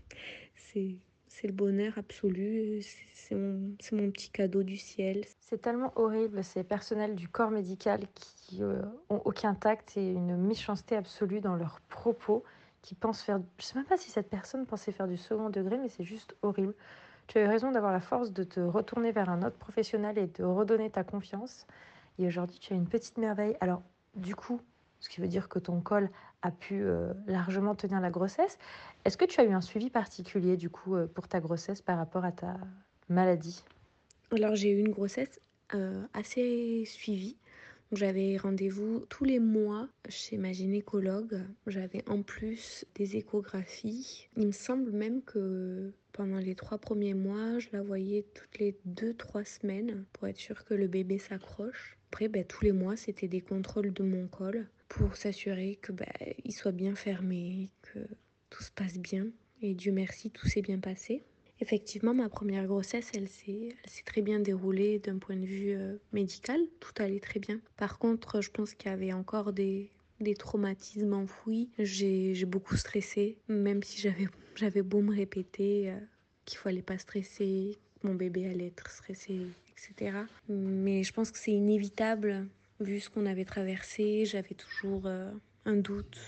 c'est 0.54 0.96
c'est 1.42 1.46
le 1.48 1.54
bonheur 1.54 1.94
absolu, 1.96 2.82
c'est 3.14 3.34
mon, 3.34 3.74
mon, 3.92 4.10
petit 4.10 4.30
cadeau 4.30 4.62
du 4.62 4.76
ciel. 4.76 5.24
C'est 5.40 5.60
tellement 5.60 5.92
horrible 5.96 6.44
ces 6.44 6.62
personnels 6.62 7.16
du 7.16 7.26
corps 7.26 7.50
médical 7.50 8.00
qui 8.14 8.62
euh, 8.62 8.82
ont 9.08 9.20
aucun 9.24 9.54
tact 9.54 9.96
et 9.96 10.12
une 10.12 10.36
méchanceté 10.36 10.94
absolue 10.94 11.40
dans 11.40 11.56
leurs 11.56 11.80
propos, 11.88 12.44
qui 12.82 12.94
pensent 12.94 13.22
faire... 13.22 13.40
Je 13.58 13.64
sais 13.64 13.74
même 13.74 13.86
pas 13.86 13.96
si 13.96 14.10
cette 14.10 14.28
personne 14.28 14.66
pensait 14.66 14.92
faire 14.92 15.08
du 15.08 15.16
second 15.16 15.50
degré, 15.50 15.78
mais 15.78 15.88
c'est 15.88 16.04
juste 16.04 16.36
horrible. 16.42 16.74
Tu 17.32 17.38
as 17.38 17.44
eu 17.44 17.46
raison 17.46 17.72
d'avoir 17.72 17.92
la 17.92 18.00
force 18.02 18.30
de 18.30 18.44
te 18.44 18.60
retourner 18.60 19.10
vers 19.10 19.30
un 19.30 19.40
autre 19.42 19.56
professionnel 19.56 20.18
et 20.18 20.26
de 20.26 20.44
redonner 20.44 20.90
ta 20.90 21.02
confiance. 21.02 21.66
Et 22.18 22.26
aujourd'hui, 22.26 22.58
tu 22.58 22.74
as 22.74 22.76
une 22.76 22.86
petite 22.86 23.16
merveille. 23.16 23.56
Alors, 23.62 23.82
du 24.14 24.36
coup, 24.36 24.60
ce 25.00 25.08
qui 25.08 25.22
veut 25.22 25.28
dire 25.28 25.48
que 25.48 25.58
ton 25.58 25.80
col 25.80 26.10
a 26.42 26.50
pu 26.50 26.82
euh, 26.82 27.14
largement 27.26 27.74
tenir 27.74 28.02
la 28.02 28.10
grossesse. 28.10 28.58
Est-ce 29.06 29.16
que 29.16 29.24
tu 29.24 29.40
as 29.40 29.44
eu 29.44 29.52
un 29.54 29.62
suivi 29.62 29.88
particulier, 29.88 30.58
du 30.58 30.68
coup, 30.68 30.94
euh, 30.94 31.06
pour 31.06 31.26
ta 31.26 31.40
grossesse 31.40 31.80
par 31.80 31.96
rapport 31.96 32.26
à 32.26 32.32
ta 32.32 32.58
maladie? 33.08 33.64
Alors, 34.30 34.54
j'ai 34.54 34.68
eu 34.68 34.80
une 34.80 34.90
grossesse 34.90 35.40
euh, 35.72 36.02
assez 36.12 36.84
suivie. 36.84 37.38
J'avais 37.92 38.36
rendez-vous 38.36 39.06
tous 39.08 39.24
les 39.24 39.38
mois 39.38 39.88
chez 40.10 40.36
ma 40.36 40.52
gynécologue. 40.52 41.40
J'avais 41.66 42.06
en 42.10 42.20
plus 42.20 42.84
des 42.94 43.16
échographies. 43.16 44.28
Il 44.36 44.48
me 44.48 44.52
semble 44.52 44.90
même 44.90 45.22
que 45.22 45.94
pendant 46.12 46.38
les 46.38 46.54
trois 46.54 46.78
premiers 46.78 47.14
mois, 47.14 47.58
je 47.58 47.68
la 47.72 47.82
voyais 47.82 48.24
toutes 48.34 48.58
les 48.58 48.76
deux, 48.84 49.14
trois 49.14 49.44
semaines 49.44 50.04
pour 50.12 50.28
être 50.28 50.38
sûr 50.38 50.64
que 50.64 50.74
le 50.74 50.86
bébé 50.86 51.18
s'accroche. 51.18 51.96
Après, 52.10 52.28
ben, 52.28 52.44
tous 52.44 52.64
les 52.64 52.72
mois, 52.72 52.96
c'était 52.96 53.28
des 53.28 53.40
contrôles 53.40 53.92
de 53.92 54.02
mon 54.02 54.28
col 54.28 54.68
pour 54.88 55.16
s'assurer 55.16 55.78
que 55.80 55.92
ben, 55.92 56.06
il 56.44 56.52
soit 56.52 56.72
bien 56.72 56.94
fermé, 56.94 57.70
que 57.82 58.00
tout 58.50 58.62
se 58.62 58.70
passe 58.70 58.98
bien. 58.98 59.26
Et 59.62 59.74
Dieu 59.74 59.92
merci, 59.92 60.30
tout 60.30 60.46
s'est 60.46 60.62
bien 60.62 60.78
passé. 60.78 61.22
Effectivement, 61.60 62.12
ma 62.12 62.28
première 62.28 62.66
grossesse, 62.66 63.10
elle 63.14 63.28
s'est 63.28 63.76
très 64.04 64.20
bien 64.20 64.40
déroulée 64.40 64.98
d'un 64.98 65.18
point 65.18 65.36
de 65.36 65.46
vue 65.46 65.74
euh, 65.74 65.96
médical. 66.12 66.60
Tout 66.80 66.92
allait 66.96 67.20
très 67.20 67.38
bien. 67.38 67.60
Par 67.76 67.98
contre, 67.98 68.40
je 68.40 68.50
pense 68.50 68.74
qu'il 68.74 68.90
y 68.90 68.94
avait 68.94 69.12
encore 69.12 69.52
des, 69.52 69.88
des 70.20 70.34
traumatismes 70.34 71.14
enfouis. 71.14 71.70
J'ai 71.78 72.44
beaucoup 72.46 72.76
stressé, 72.76 73.38
même 73.48 73.82
si 73.82 74.00
j'avais 74.00 74.26
beau 74.82 75.00
me 75.00 75.14
répéter 75.14 75.90
euh, 75.90 75.98
qu'il 76.44 76.58
fallait 76.58 76.82
pas 76.82 76.98
stresser, 76.98 77.76
que 78.00 78.06
mon 78.06 78.14
bébé 78.14 78.48
allait 78.48 78.68
être 78.68 78.90
stressé, 78.90 79.46
etc. 79.70 80.16
Mais 80.48 81.02
je 81.02 81.12
pense 81.12 81.30
que 81.30 81.38
c'est 81.38 81.52
inévitable 81.52 82.46
vu 82.80 83.00
ce 83.00 83.10
qu'on 83.10 83.26
avait 83.26 83.44
traversé. 83.44 84.24
J'avais 84.24 84.54
toujours 84.54 85.06
euh, 85.06 85.30
un 85.64 85.76
doute, 85.76 86.18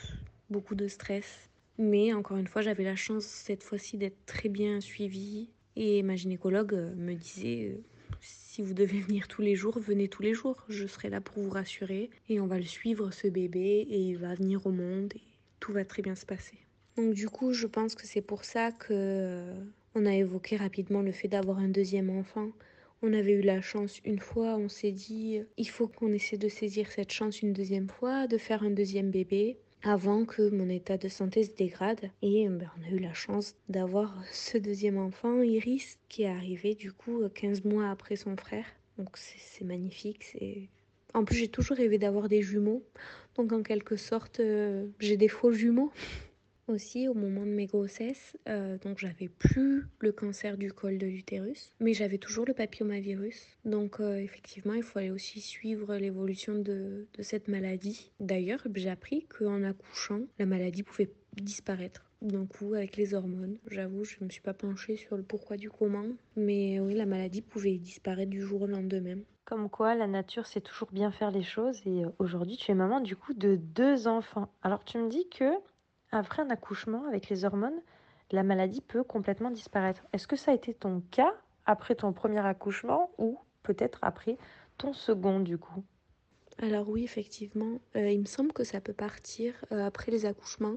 beaucoup 0.50 0.74
de 0.74 0.88
stress. 0.88 1.50
Mais 1.78 2.12
encore 2.12 2.36
une 2.36 2.46
fois, 2.46 2.62
j'avais 2.62 2.84
la 2.84 2.96
chance 2.96 3.24
cette 3.24 3.62
fois-ci 3.62 3.98
d'être 3.98 4.24
très 4.26 4.48
bien 4.48 4.80
suivie. 4.80 5.50
Et 5.76 6.02
ma 6.02 6.14
gynécologue 6.14 6.74
euh, 6.74 6.94
me 6.94 7.14
disait 7.14 7.76
si 8.20 8.62
vous 8.62 8.74
devez 8.74 9.00
venir 9.00 9.26
tous 9.26 9.42
les 9.42 9.56
jours, 9.56 9.78
venez 9.80 10.08
tous 10.08 10.22
les 10.22 10.32
jours. 10.32 10.64
Je 10.68 10.86
serai 10.86 11.10
là 11.10 11.20
pour 11.20 11.42
vous 11.42 11.50
rassurer. 11.50 12.10
Et 12.28 12.40
on 12.40 12.46
va 12.46 12.58
le 12.58 12.64
suivre, 12.64 13.10
ce 13.10 13.26
bébé, 13.26 13.86
et 13.90 13.98
il 13.98 14.16
va 14.16 14.34
venir 14.34 14.64
au 14.66 14.70
monde. 14.70 15.12
Et 15.16 15.22
tout 15.58 15.72
va 15.72 15.84
très 15.84 16.02
bien 16.02 16.14
se 16.14 16.24
passer. 16.24 16.63
Donc 16.96 17.14
du 17.14 17.28
coup, 17.28 17.52
je 17.52 17.66
pense 17.66 17.94
que 17.94 18.06
c'est 18.06 18.22
pour 18.22 18.44
ça 18.44 18.72
que 18.72 18.92
euh, 18.92 19.54
on 19.94 20.06
a 20.06 20.14
évoqué 20.14 20.56
rapidement 20.56 21.02
le 21.02 21.12
fait 21.12 21.28
d'avoir 21.28 21.58
un 21.58 21.68
deuxième 21.68 22.10
enfant. 22.10 22.50
On 23.02 23.12
avait 23.12 23.32
eu 23.32 23.42
la 23.42 23.60
chance 23.60 24.00
une 24.04 24.20
fois, 24.20 24.56
on 24.56 24.68
s'est 24.68 24.92
dit 24.92 25.42
il 25.56 25.68
faut 25.68 25.88
qu'on 25.88 26.12
essaie 26.12 26.38
de 26.38 26.48
saisir 26.48 26.90
cette 26.90 27.12
chance 27.12 27.42
une 27.42 27.52
deuxième 27.52 27.88
fois, 27.88 28.26
de 28.26 28.38
faire 28.38 28.62
un 28.62 28.70
deuxième 28.70 29.10
bébé 29.10 29.58
avant 29.82 30.24
que 30.24 30.48
mon 30.48 30.68
état 30.70 30.96
de 30.96 31.08
santé 31.08 31.44
se 31.44 31.54
dégrade. 31.54 32.10
Et 32.22 32.48
ben, 32.48 32.70
on 32.78 32.90
a 32.90 32.96
eu 32.96 32.98
la 32.98 33.12
chance 33.12 33.54
d'avoir 33.68 34.14
ce 34.32 34.56
deuxième 34.56 34.98
enfant, 34.98 35.42
Iris, 35.42 35.98
qui 36.08 36.22
est 36.22 36.28
arrivé 36.28 36.74
du 36.74 36.92
coup 36.92 37.22
15 37.34 37.64
mois 37.64 37.90
après 37.90 38.16
son 38.16 38.36
frère. 38.36 38.64
Donc 38.98 39.16
c'est 39.16 39.64
magnifique. 39.64 40.24
C'est 40.24 40.68
En 41.12 41.24
plus, 41.24 41.36
j'ai 41.36 41.48
toujours 41.48 41.76
rêvé 41.76 41.98
d'avoir 41.98 42.28
des 42.28 42.42
jumeaux. 42.42 42.82
Donc 43.36 43.52
en 43.52 43.62
quelque 43.62 43.96
sorte, 43.96 44.40
euh, 44.40 44.86
j'ai 45.00 45.16
des 45.16 45.28
faux 45.28 45.52
jumeaux 45.52 45.92
aussi 46.68 47.08
au 47.08 47.14
moment 47.14 47.44
de 47.46 47.50
mes 47.50 47.66
grossesses. 47.66 48.36
Euh, 48.48 48.78
donc 48.78 48.98
j'avais 48.98 49.28
plus 49.28 49.84
le 49.98 50.12
cancer 50.12 50.56
du 50.56 50.72
col 50.72 50.98
de 50.98 51.06
l'utérus, 51.06 51.72
mais 51.80 51.94
j'avais 51.94 52.18
toujours 52.18 52.44
le 52.46 52.54
papillomavirus. 52.54 53.58
Donc 53.64 54.00
euh, 54.00 54.16
effectivement, 54.16 54.74
il 54.74 54.82
fallait 54.82 55.10
aussi 55.10 55.40
suivre 55.40 55.96
l'évolution 55.96 56.54
de, 56.54 57.06
de, 57.12 57.22
cette 57.22 57.48
maladie. 57.48 58.10
D'ailleurs, 58.20 58.66
j'ai 58.74 58.90
appris 58.90 59.26
qu'en 59.26 59.62
accouchant, 59.62 60.20
la 60.38 60.46
maladie 60.46 60.82
pouvait 60.82 61.10
disparaître 61.36 62.10
d'un 62.22 62.46
coup 62.46 62.74
avec 62.74 62.96
les 62.96 63.14
hormones. 63.14 63.58
J'avoue, 63.70 64.04
je 64.04 64.16
ne 64.20 64.26
me 64.26 64.30
suis 64.30 64.40
pas 64.40 64.54
penchée 64.54 64.96
sur 64.96 65.16
le 65.16 65.22
pourquoi 65.22 65.56
du 65.56 65.70
comment, 65.70 66.06
mais 66.36 66.80
oui, 66.80 66.94
la 66.94 67.06
maladie 67.06 67.42
pouvait 67.42 67.76
disparaître 67.76 68.30
du 68.30 68.40
jour 68.40 68.62
au 68.62 68.66
lendemain. 68.66 69.18
Comme 69.44 69.68
quoi, 69.68 69.94
la 69.94 70.06
nature 70.06 70.46
sait 70.46 70.62
toujours 70.62 70.90
bien 70.90 71.10
faire 71.10 71.30
les 71.30 71.42
choses 71.42 71.82
et 71.84 72.04
euh, 72.04 72.08
aujourd'hui, 72.18 72.56
tu 72.56 72.70
es 72.70 72.74
maman 72.74 73.00
du 73.00 73.14
coup 73.14 73.34
de 73.34 73.56
deux 73.56 74.06
enfants. 74.06 74.48
Alors 74.62 74.84
tu 74.84 74.96
me 74.96 75.10
dis 75.10 75.28
que 75.28 75.44
après 76.14 76.42
un 76.42 76.50
accouchement 76.50 77.06
avec 77.06 77.28
les 77.28 77.44
hormones, 77.44 77.80
la 78.30 78.42
maladie 78.42 78.80
peut 78.80 79.04
complètement 79.04 79.50
disparaître. 79.50 80.06
Est-ce 80.12 80.26
que 80.26 80.36
ça 80.36 80.50
a 80.50 80.54
été 80.54 80.74
ton 80.74 81.02
cas 81.10 81.34
après 81.66 81.94
ton 81.94 82.12
premier 82.12 82.44
accouchement 82.44 83.10
ou 83.18 83.38
peut-être 83.62 83.98
après 84.02 84.38
ton 84.78 84.92
second 84.92 85.40
du 85.40 85.58
coup? 85.58 85.84
Alors 86.58 86.88
oui, 86.88 87.02
effectivement, 87.04 87.80
euh, 87.96 88.10
il 88.10 88.20
me 88.20 88.26
semble 88.26 88.52
que 88.52 88.64
ça 88.64 88.80
peut 88.80 88.92
partir 88.92 89.54
euh, 89.72 89.84
après 89.84 90.12
les 90.12 90.24
accouchements. 90.24 90.76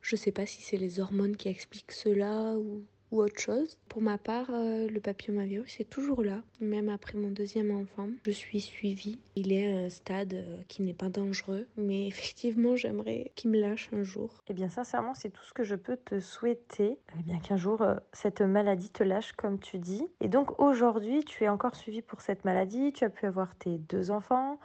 Je 0.00 0.14
ne 0.14 0.18
sais 0.18 0.30
pas 0.30 0.46
si 0.46 0.62
c'est 0.62 0.76
les 0.76 1.00
hormones 1.00 1.36
qui 1.36 1.48
expliquent 1.48 1.92
cela 1.92 2.56
ou, 2.56 2.84
ou 3.10 3.22
autre 3.22 3.40
chose. 3.40 3.78
Pour 3.88 4.02
ma 4.02 4.18
part, 4.18 4.48
euh, 4.50 4.88
le 4.88 5.00
papillomavirus 5.00 5.80
est 5.80 5.88
toujours 5.88 6.22
là, 6.22 6.40
même 6.60 6.88
après 6.88 7.16
mon 7.16 7.30
deuxième 7.30 7.70
enfant. 7.70 8.08
Je 8.24 8.30
suis 8.30 8.60
suivie. 8.60 9.18
Il 9.36 9.52
est 9.52 9.72
à 9.72 9.78
un 9.86 9.88
stade 9.88 10.34
euh, 10.34 10.56
qui 10.68 10.82
n'est 10.82 10.94
pas 10.94 11.08
dangereux, 11.08 11.66
mais 11.76 12.06
effectivement, 12.08 12.76
j'aimerais 12.76 13.32
qu'il 13.34 13.50
me 13.50 13.60
lâche 13.60 13.88
un 13.92 14.02
jour. 14.02 14.30
Eh 14.48 14.54
bien, 14.54 14.68
sincèrement, 14.68 15.14
c'est 15.14 15.30
tout 15.30 15.44
ce 15.44 15.52
que 15.52 15.64
je 15.64 15.74
peux 15.74 15.96
te 15.96 16.20
souhaiter. 16.20 16.98
Eh 17.18 17.22
bien, 17.22 17.38
qu'un 17.38 17.56
jour, 17.56 17.82
euh, 17.82 17.96
cette 18.12 18.40
maladie 18.40 18.90
te 18.90 19.02
lâche, 19.02 19.32
comme 19.32 19.58
tu 19.58 19.78
dis. 19.78 20.06
Et 20.20 20.28
donc, 20.28 20.58
aujourd'hui, 20.60 21.24
tu 21.24 21.44
es 21.44 21.48
encore 21.48 21.76
suivi 21.76 22.02
pour 22.02 22.20
cette 22.20 22.44
maladie. 22.44 22.92
Tu 22.92 23.04
as 23.04 23.10
pu 23.10 23.26
avoir 23.26 23.54
tes 23.56 23.78
deux 23.78 24.10
enfants. 24.10 24.58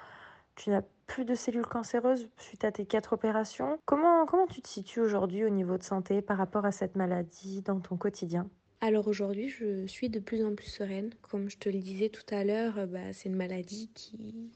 Tu 0.56 0.70
n'as 0.70 0.84
plus 1.12 1.26
de 1.26 1.36
cellules 1.36 1.66
cancéreuses 1.66 2.30
suite 2.38 2.64
à 2.64 2.72
tes 2.72 2.86
quatre 2.86 3.12
opérations. 3.12 3.78
Comment, 3.86 4.26
comment 4.26 4.48
tu 4.48 4.62
te 4.62 4.70
situes 4.70 5.02
aujourd'hui 5.02 5.44
au 5.44 5.50
niveau 5.50 5.78
de 5.78 5.84
santé 5.84 6.22
par 6.22 6.38
rapport 6.38 6.64
à 6.64 6.72
cette 6.72 6.96
maladie 6.96 7.62
dans 7.62 7.82
ton 7.82 7.98
quotidien? 7.98 8.50
Alors 8.80 9.10
aujourd'hui, 9.10 9.50
je 9.50 9.86
suis 9.88 10.10
de 10.10 10.20
plus 10.20 10.46
en 10.46 10.56
plus 10.56 10.68
sereine. 10.68 11.10
Comme 11.22 11.50
je 11.50 11.58
te 11.58 11.68
le 11.68 11.80
disais 11.80 12.08
tout 12.08 12.24
à 12.34 12.46
l'heure, 12.46 12.88
bah, 12.88 13.12
c'est 13.12 13.28
une 13.28 13.36
maladie 13.36 13.90
qui, 13.94 14.52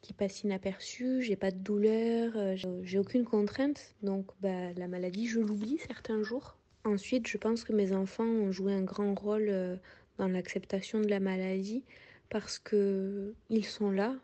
qui 0.00 0.14
passe 0.14 0.42
inaperçue. 0.44 1.20
J'ai 1.20 1.36
pas 1.36 1.50
de 1.50 1.58
douleur, 1.58 2.32
euh, 2.36 2.56
j'ai 2.82 2.98
aucune 2.98 3.24
contrainte. 3.24 3.94
Donc 4.02 4.30
bah, 4.40 4.72
la 4.78 4.88
maladie, 4.88 5.26
je 5.26 5.40
l'oublie 5.40 5.78
certains 5.86 6.22
jours. 6.22 6.56
Ensuite, 6.84 7.28
je 7.28 7.36
pense 7.36 7.64
que 7.64 7.74
mes 7.74 7.92
enfants 7.92 8.24
ont 8.24 8.50
joué 8.50 8.72
un 8.72 8.82
grand 8.82 9.14
rôle 9.14 9.48
euh, 9.50 9.76
dans 10.16 10.28
l'acceptation 10.28 11.00
de 11.00 11.08
la 11.08 11.20
maladie 11.20 11.84
parce 12.30 12.58
que 12.58 13.34
ils 13.50 13.66
sont 13.66 13.90
là 13.90 14.14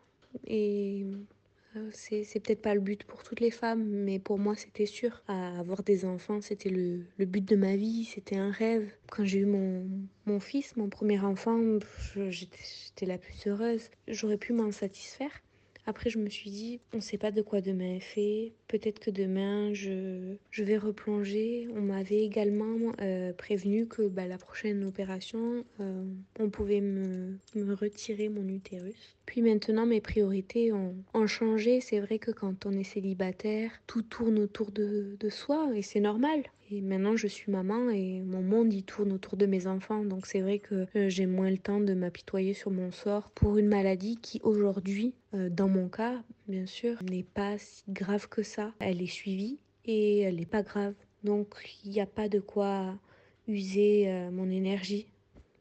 et 0.47 1.05
euh, 1.75 1.89
c'est 1.91 2.39
peut-être 2.39 2.61
pas 2.61 2.73
le 2.73 2.81
but 2.81 3.03
pour 3.03 3.23
toutes 3.23 3.39
les 3.39 3.51
femmes, 3.51 3.83
mais 3.85 4.19
pour 4.19 4.39
moi 4.39 4.55
c'était 4.55 4.85
sûr. 4.85 5.21
avoir 5.27 5.83
des 5.83 6.05
enfants, 6.05 6.41
c'était 6.41 6.69
le, 6.69 7.05
but 7.19 7.43
de 7.43 7.55
ma 7.55 7.75
vie, 7.75 8.05
c'était 8.05 8.37
un 8.37 8.51
rêve. 8.51 8.91
Quand 9.11 9.25
j'ai 9.25 9.39
eu 9.39 9.45
mon 9.45 10.39
fils, 10.39 10.75
mon 10.77 10.89
premier 10.89 11.19
enfant, 11.19 11.59
j'étais 12.29 13.05
la 13.05 13.17
plus 13.17 13.47
heureuse. 13.47 13.89
J'aurais 14.07 14.37
pu 14.37 14.53
m'en 14.53 14.71
satisfaire. 14.71 15.31
Après, 15.87 16.09
je 16.09 16.17
me 16.17 16.29
suis 16.29 16.49
dit, 16.49 16.79
on 16.93 16.97
ne 16.97 17.01
sait 17.01 17.19
pas 17.19 17.31
de 17.31 17.43
quoi 17.43 17.61
demain 17.61 17.95
est 17.95 17.99
fait. 17.99 18.53
Peut-être 18.67 18.99
que 18.99 19.11
demain, 19.11 19.71
je, 19.73 20.35
je 20.49 20.63
vais 20.63 20.77
replonger. 20.77 21.67
On 21.75 21.81
m'avait 21.81 22.23
également 22.23 22.93
euh, 23.01 23.33
prévenu 23.33 23.87
que 23.87 24.07
bah, 24.07 24.25
la 24.25 24.39
prochaine 24.39 24.83
opération, 24.83 25.63
euh, 25.79 26.03
on 26.39 26.49
pouvait 26.49 26.81
me, 26.81 27.37
me, 27.53 27.73
retirer 27.75 28.29
mon 28.29 28.47
utérus. 28.47 29.15
Puis 29.27 29.43
maintenant, 29.43 29.85
mes 29.85 30.01
priorités 30.01 30.73
ont, 30.73 30.95
ont 31.13 31.27
changé. 31.27 31.81
C'est 31.81 31.99
vrai 31.99 32.17
que 32.17 32.31
quand 32.31 32.65
on 32.65 32.71
est 32.71 32.83
célibataire, 32.83 33.71
tout 33.85 34.01
tourne 34.01 34.39
autour 34.39 34.71
de, 34.71 35.15
de 35.19 35.29
soi 35.29 35.69
et 35.75 35.83
c'est 35.83 35.99
normal. 35.99 36.41
Et 36.71 36.81
maintenant, 36.81 37.15
je 37.15 37.27
suis 37.27 37.51
maman 37.51 37.91
et 37.91 38.21
mon 38.21 38.41
monde 38.41 38.73
y 38.73 38.81
tourne 38.81 39.11
autour 39.11 39.37
de 39.37 39.45
mes 39.45 39.67
enfants. 39.67 40.03
Donc 40.03 40.25
c'est 40.25 40.41
vrai 40.41 40.57
que 40.57 40.87
euh, 40.95 41.09
j'ai 41.09 41.27
moins 41.27 41.51
le 41.51 41.59
temps 41.59 41.79
de 41.79 41.93
m'apitoyer 41.93 42.55
sur 42.55 42.71
mon 42.71 42.91
sort 42.91 43.29
pour 43.31 43.57
une 43.57 43.67
maladie 43.67 44.17
qui 44.17 44.39
aujourd'hui, 44.43 45.13
euh, 45.35 45.49
dans 45.49 45.67
mon 45.67 45.89
cas, 45.89 46.23
bien 46.47 46.65
sûr, 46.65 46.97
n'est 47.03 47.23
pas 47.23 47.59
si 47.59 47.83
grave 47.89 48.27
que 48.29 48.41
ça. 48.41 48.73
Elle 48.79 49.01
est 49.01 49.05
suivie 49.05 49.59
et 49.85 50.21
elle 50.21 50.37
n'est 50.37 50.47
pas 50.47 50.63
grave. 50.63 50.95
Donc 51.23 51.55
il 51.83 51.91
n'y 51.91 52.01
a 52.01 52.07
pas 52.07 52.29
de 52.29 52.39
quoi 52.39 52.95
user 53.47 54.09
euh, 54.09 54.31
mon 54.31 54.49
énergie 54.49 55.05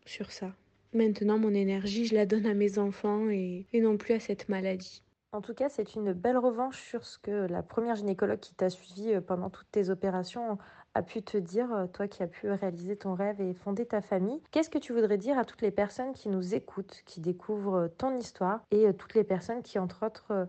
sur 0.07 0.31
ça. 0.31 0.55
Maintenant, 0.95 1.39
mon 1.39 1.53
énergie, 1.53 2.07
je 2.07 2.15
la 2.15 2.25
donne 2.25 2.47
à 2.47 2.55
mes 2.55 2.79
enfants 2.79 3.29
et, 3.29 3.67
non 3.75 3.99
plus 3.99 4.15
à 4.15 4.21
cette 4.21 4.49
maladie. 4.49 5.03
En 5.33 5.43
tout 5.43 5.53
cas, 5.53 5.69
c'est 5.69 5.97
une 5.97 6.13
belle 6.13 6.39
revanche 6.39 6.81
sur 6.81 7.05
ce 7.05 7.19
que 7.19 7.49
la 7.49 7.65
première 7.65 7.97
gynécologue 7.97 8.39
qui 8.39 8.55
t'a 8.55 8.71
suivi 8.71 9.21
pendant 9.27 9.51
toutes 9.51 9.71
tes 9.73 9.91
opérations 9.91 10.57
a 10.95 11.03
pu 11.03 11.23
te 11.23 11.37
dire, 11.37 11.73
euh, 11.73 11.87
toi 11.87 12.09
qui 12.09 12.23
as 12.23 12.27
pu 12.27 12.49
réaliser 12.49 12.97
ton 12.97 13.15
rêve 13.15 13.41
et 13.41 13.53
fonder 13.55 13.85
ta 13.85 14.01
famille. 14.01 14.41
Qu'est-ce 14.51 14.71
que 14.71 14.79
tu 14.79 14.93
voudrais 14.93 15.19
dire 15.19 15.39
à 15.39 15.45
toutes 15.45 15.63
les 15.63 15.73
personnes 15.73 16.13
qui 16.13 16.29
nous 16.29 16.55
écoutent, 16.55 17.03
qui 17.05 17.21
découvrent 17.21 17.75
euh, 17.75 17.89
ton 17.89 18.17
histoire 18.17 18.61
et 18.71 18.87
euh, 18.87 18.93
toutes 18.93 19.15
les 19.15 19.25
personnes 19.25 19.63
qui, 19.63 19.79
entre 19.79 20.07
autres, 20.07 20.49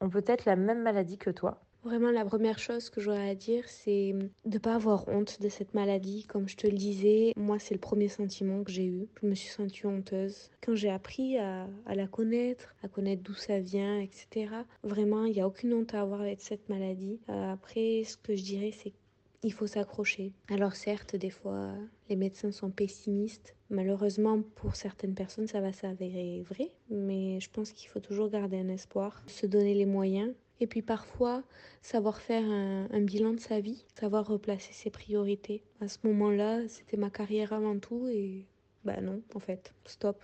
ont 0.00 0.10
peut-être 0.10 0.44
la 0.44 0.56
même 0.56 0.82
maladie 0.82 1.18
que 1.18 1.30
toi? 1.30 1.60
Vraiment, 1.84 2.10
la 2.10 2.24
première 2.24 2.58
chose 2.58 2.88
que 2.88 3.00
j'aurais 3.00 3.28
à 3.28 3.34
dire, 3.34 3.68
c'est 3.68 4.14
de 4.14 4.54
ne 4.54 4.58
pas 4.58 4.74
avoir 4.74 5.06
honte 5.06 5.40
de 5.42 5.50
cette 5.50 5.74
maladie. 5.74 6.24
Comme 6.24 6.48
je 6.48 6.56
te 6.56 6.66
le 6.66 6.72
disais, 6.72 7.34
moi, 7.36 7.58
c'est 7.58 7.74
le 7.74 7.80
premier 7.80 8.08
sentiment 8.08 8.64
que 8.64 8.72
j'ai 8.72 8.86
eu. 8.86 9.06
Je 9.20 9.26
me 9.26 9.34
suis 9.34 9.50
sentie 9.50 9.84
honteuse. 9.84 10.50
Quand 10.62 10.74
j'ai 10.74 10.88
appris 10.88 11.36
à, 11.36 11.68
à, 11.84 11.94
la 11.94 12.06
connaître, 12.06 12.74
à 12.82 12.88
connaître 12.88 13.22
d'où 13.22 13.34
ça 13.34 13.60
vient, 13.60 14.00
etc., 14.00 14.48
vraiment, 14.82 15.26
il 15.26 15.34
n'y 15.34 15.42
a 15.42 15.46
aucune 15.46 15.74
honte 15.74 15.92
à 15.92 16.00
avoir 16.00 16.22
avec 16.22 16.40
cette 16.40 16.70
maladie. 16.70 17.20
après, 17.28 18.02
ce 18.04 18.16
que 18.16 18.34
je 18.34 18.42
dirais, 18.42 18.72
c'est 18.72 18.94
il 19.44 19.52
faut 19.52 19.66
s'accrocher. 19.66 20.32
Alors 20.48 20.74
certes, 20.74 21.14
des 21.14 21.30
fois, 21.30 21.74
les 22.08 22.16
médecins 22.16 22.50
sont 22.50 22.70
pessimistes. 22.70 23.54
Malheureusement, 23.68 24.42
pour 24.56 24.74
certaines 24.74 25.14
personnes, 25.14 25.46
ça 25.46 25.60
va 25.60 25.72
s'avérer 25.72 26.42
vrai, 26.48 26.72
mais 26.90 27.38
je 27.40 27.50
pense 27.50 27.70
qu'il 27.72 27.90
faut 27.90 28.00
toujours 28.00 28.30
garder 28.30 28.58
un 28.58 28.68
espoir, 28.68 29.22
se 29.26 29.46
donner 29.46 29.74
les 29.74 29.86
moyens. 29.86 30.32
Et 30.60 30.66
puis 30.66 30.82
parfois, 30.82 31.42
savoir 31.82 32.20
faire 32.20 32.44
un, 32.44 33.00
bilan 33.00 33.34
de 33.34 33.40
sa 33.40 33.60
vie, 33.60 33.84
savoir 33.98 34.26
replacer 34.26 34.72
ses 34.72 34.88
priorités. 34.88 35.62
À 35.80 35.88
ce 35.88 35.98
moment-là, 36.04 36.66
c'était 36.68 36.96
ma 36.96 37.10
carrière 37.10 37.52
avant 37.52 37.78
tout 37.78 38.08
et 38.08 38.46
bah 38.84 39.00
non, 39.02 39.20
en 39.34 39.40
fait, 39.40 39.74
stop. 39.84 40.22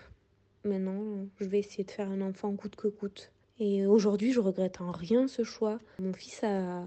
Maintenant, 0.65 1.27
je 1.41 1.47
vais 1.47 1.59
essayer 1.59 1.85
de 1.85 1.91
faire 1.91 2.11
un 2.11 2.21
enfant 2.23 2.55
coûte 2.55 2.77
que 2.77 2.89
coûte. 2.89 3.33
Et 3.59 3.87
aujourd'hui, 3.87 4.33
je 4.33 4.41
regrette 4.41 4.81
en 4.81 4.93
rien 4.93 5.29
ce 5.29 5.43
choix. 5.43 5.79
Mon 5.99 6.13
fils 6.15 6.43
a, 6.45 6.87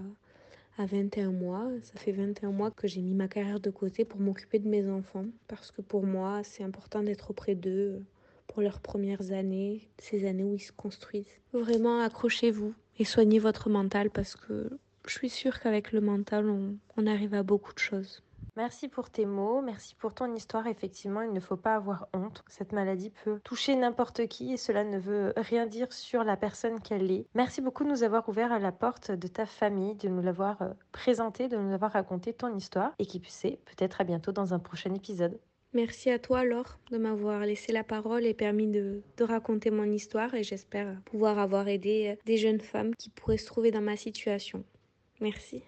à 0.78 0.86
21 0.86 1.32
mois. 1.32 1.68
Ça 1.82 1.98
fait 1.98 2.12
21 2.12 2.50
mois 2.50 2.70
que 2.70 2.88
j'ai 2.88 3.00
mis 3.00 3.14
ma 3.14 3.28
carrière 3.28 3.60
de 3.60 3.70
côté 3.70 4.04
pour 4.04 4.20
m'occuper 4.20 4.58
de 4.58 4.68
mes 4.68 4.88
enfants 4.88 5.26
parce 5.48 5.70
que 5.70 5.82
pour 5.82 6.04
moi, 6.04 6.42
c'est 6.44 6.64
important 6.64 7.02
d'être 7.02 7.30
auprès 7.30 7.54
d'eux 7.54 8.02
pour 8.46 8.62
leurs 8.62 8.80
premières 8.80 9.32
années, 9.32 9.88
ces 9.98 10.26
années 10.26 10.44
où 10.44 10.54
ils 10.54 10.60
se 10.60 10.72
construisent. 10.72 11.40
Vraiment, 11.52 12.00
accrochez-vous 12.00 12.74
et 12.98 13.04
soignez 13.04 13.38
votre 13.38 13.70
mental 13.70 14.10
parce 14.10 14.36
que 14.36 14.70
je 15.06 15.12
suis 15.12 15.30
sûre 15.30 15.60
qu'avec 15.60 15.92
le 15.92 16.00
mental, 16.00 16.48
on, 16.48 16.76
on 16.96 17.06
arrive 17.06 17.34
à 17.34 17.42
beaucoup 17.42 17.74
de 17.74 17.78
choses. 17.78 18.22
Merci 18.56 18.86
pour 18.88 19.10
tes 19.10 19.26
mots, 19.26 19.62
merci 19.62 19.96
pour 19.96 20.14
ton 20.14 20.32
histoire. 20.32 20.68
Effectivement, 20.68 21.22
il 21.22 21.32
ne 21.32 21.40
faut 21.40 21.56
pas 21.56 21.74
avoir 21.74 22.06
honte. 22.14 22.44
Cette 22.48 22.70
maladie 22.70 23.10
peut 23.24 23.40
toucher 23.42 23.74
n'importe 23.74 24.28
qui 24.28 24.52
et 24.52 24.56
cela 24.56 24.84
ne 24.84 24.98
veut 24.98 25.32
rien 25.36 25.66
dire 25.66 25.92
sur 25.92 26.22
la 26.22 26.36
personne 26.36 26.80
qu'elle 26.80 27.10
est. 27.10 27.26
Merci 27.34 27.60
beaucoup 27.60 27.82
de 27.82 27.88
nous 27.88 28.04
avoir 28.04 28.28
ouvert 28.28 28.52
à 28.52 28.60
la 28.60 28.70
porte 28.70 29.10
de 29.10 29.26
ta 29.26 29.44
famille, 29.44 29.96
de 29.96 30.08
nous 30.08 30.22
l'avoir 30.22 30.62
euh, 30.62 30.68
présenté, 30.92 31.48
de 31.48 31.56
nous 31.56 31.72
avoir 31.72 31.92
raconté 31.92 32.32
ton 32.32 32.54
histoire 32.54 32.92
et 33.00 33.06
qui 33.06 33.20
sait, 33.26 33.58
peut-être 33.64 34.00
à 34.00 34.04
bientôt 34.04 34.30
dans 34.30 34.54
un 34.54 34.60
prochain 34.60 34.94
épisode. 34.94 35.40
Merci 35.72 36.10
à 36.10 36.20
toi 36.20 36.44
Laure 36.44 36.78
de 36.92 36.98
m'avoir 36.98 37.40
laissé 37.40 37.72
la 37.72 37.82
parole 37.82 38.24
et 38.24 38.34
permis 38.34 38.68
de, 38.68 39.02
de 39.16 39.24
raconter 39.24 39.72
mon 39.72 39.90
histoire 39.90 40.32
et 40.34 40.44
j'espère 40.44 41.00
pouvoir 41.06 41.40
avoir 41.40 41.66
aidé 41.66 42.16
des 42.24 42.36
jeunes 42.36 42.60
femmes 42.60 42.94
qui 42.94 43.10
pourraient 43.10 43.36
se 43.36 43.46
trouver 43.46 43.72
dans 43.72 43.80
ma 43.80 43.96
situation. 43.96 44.62
Merci. 45.20 45.64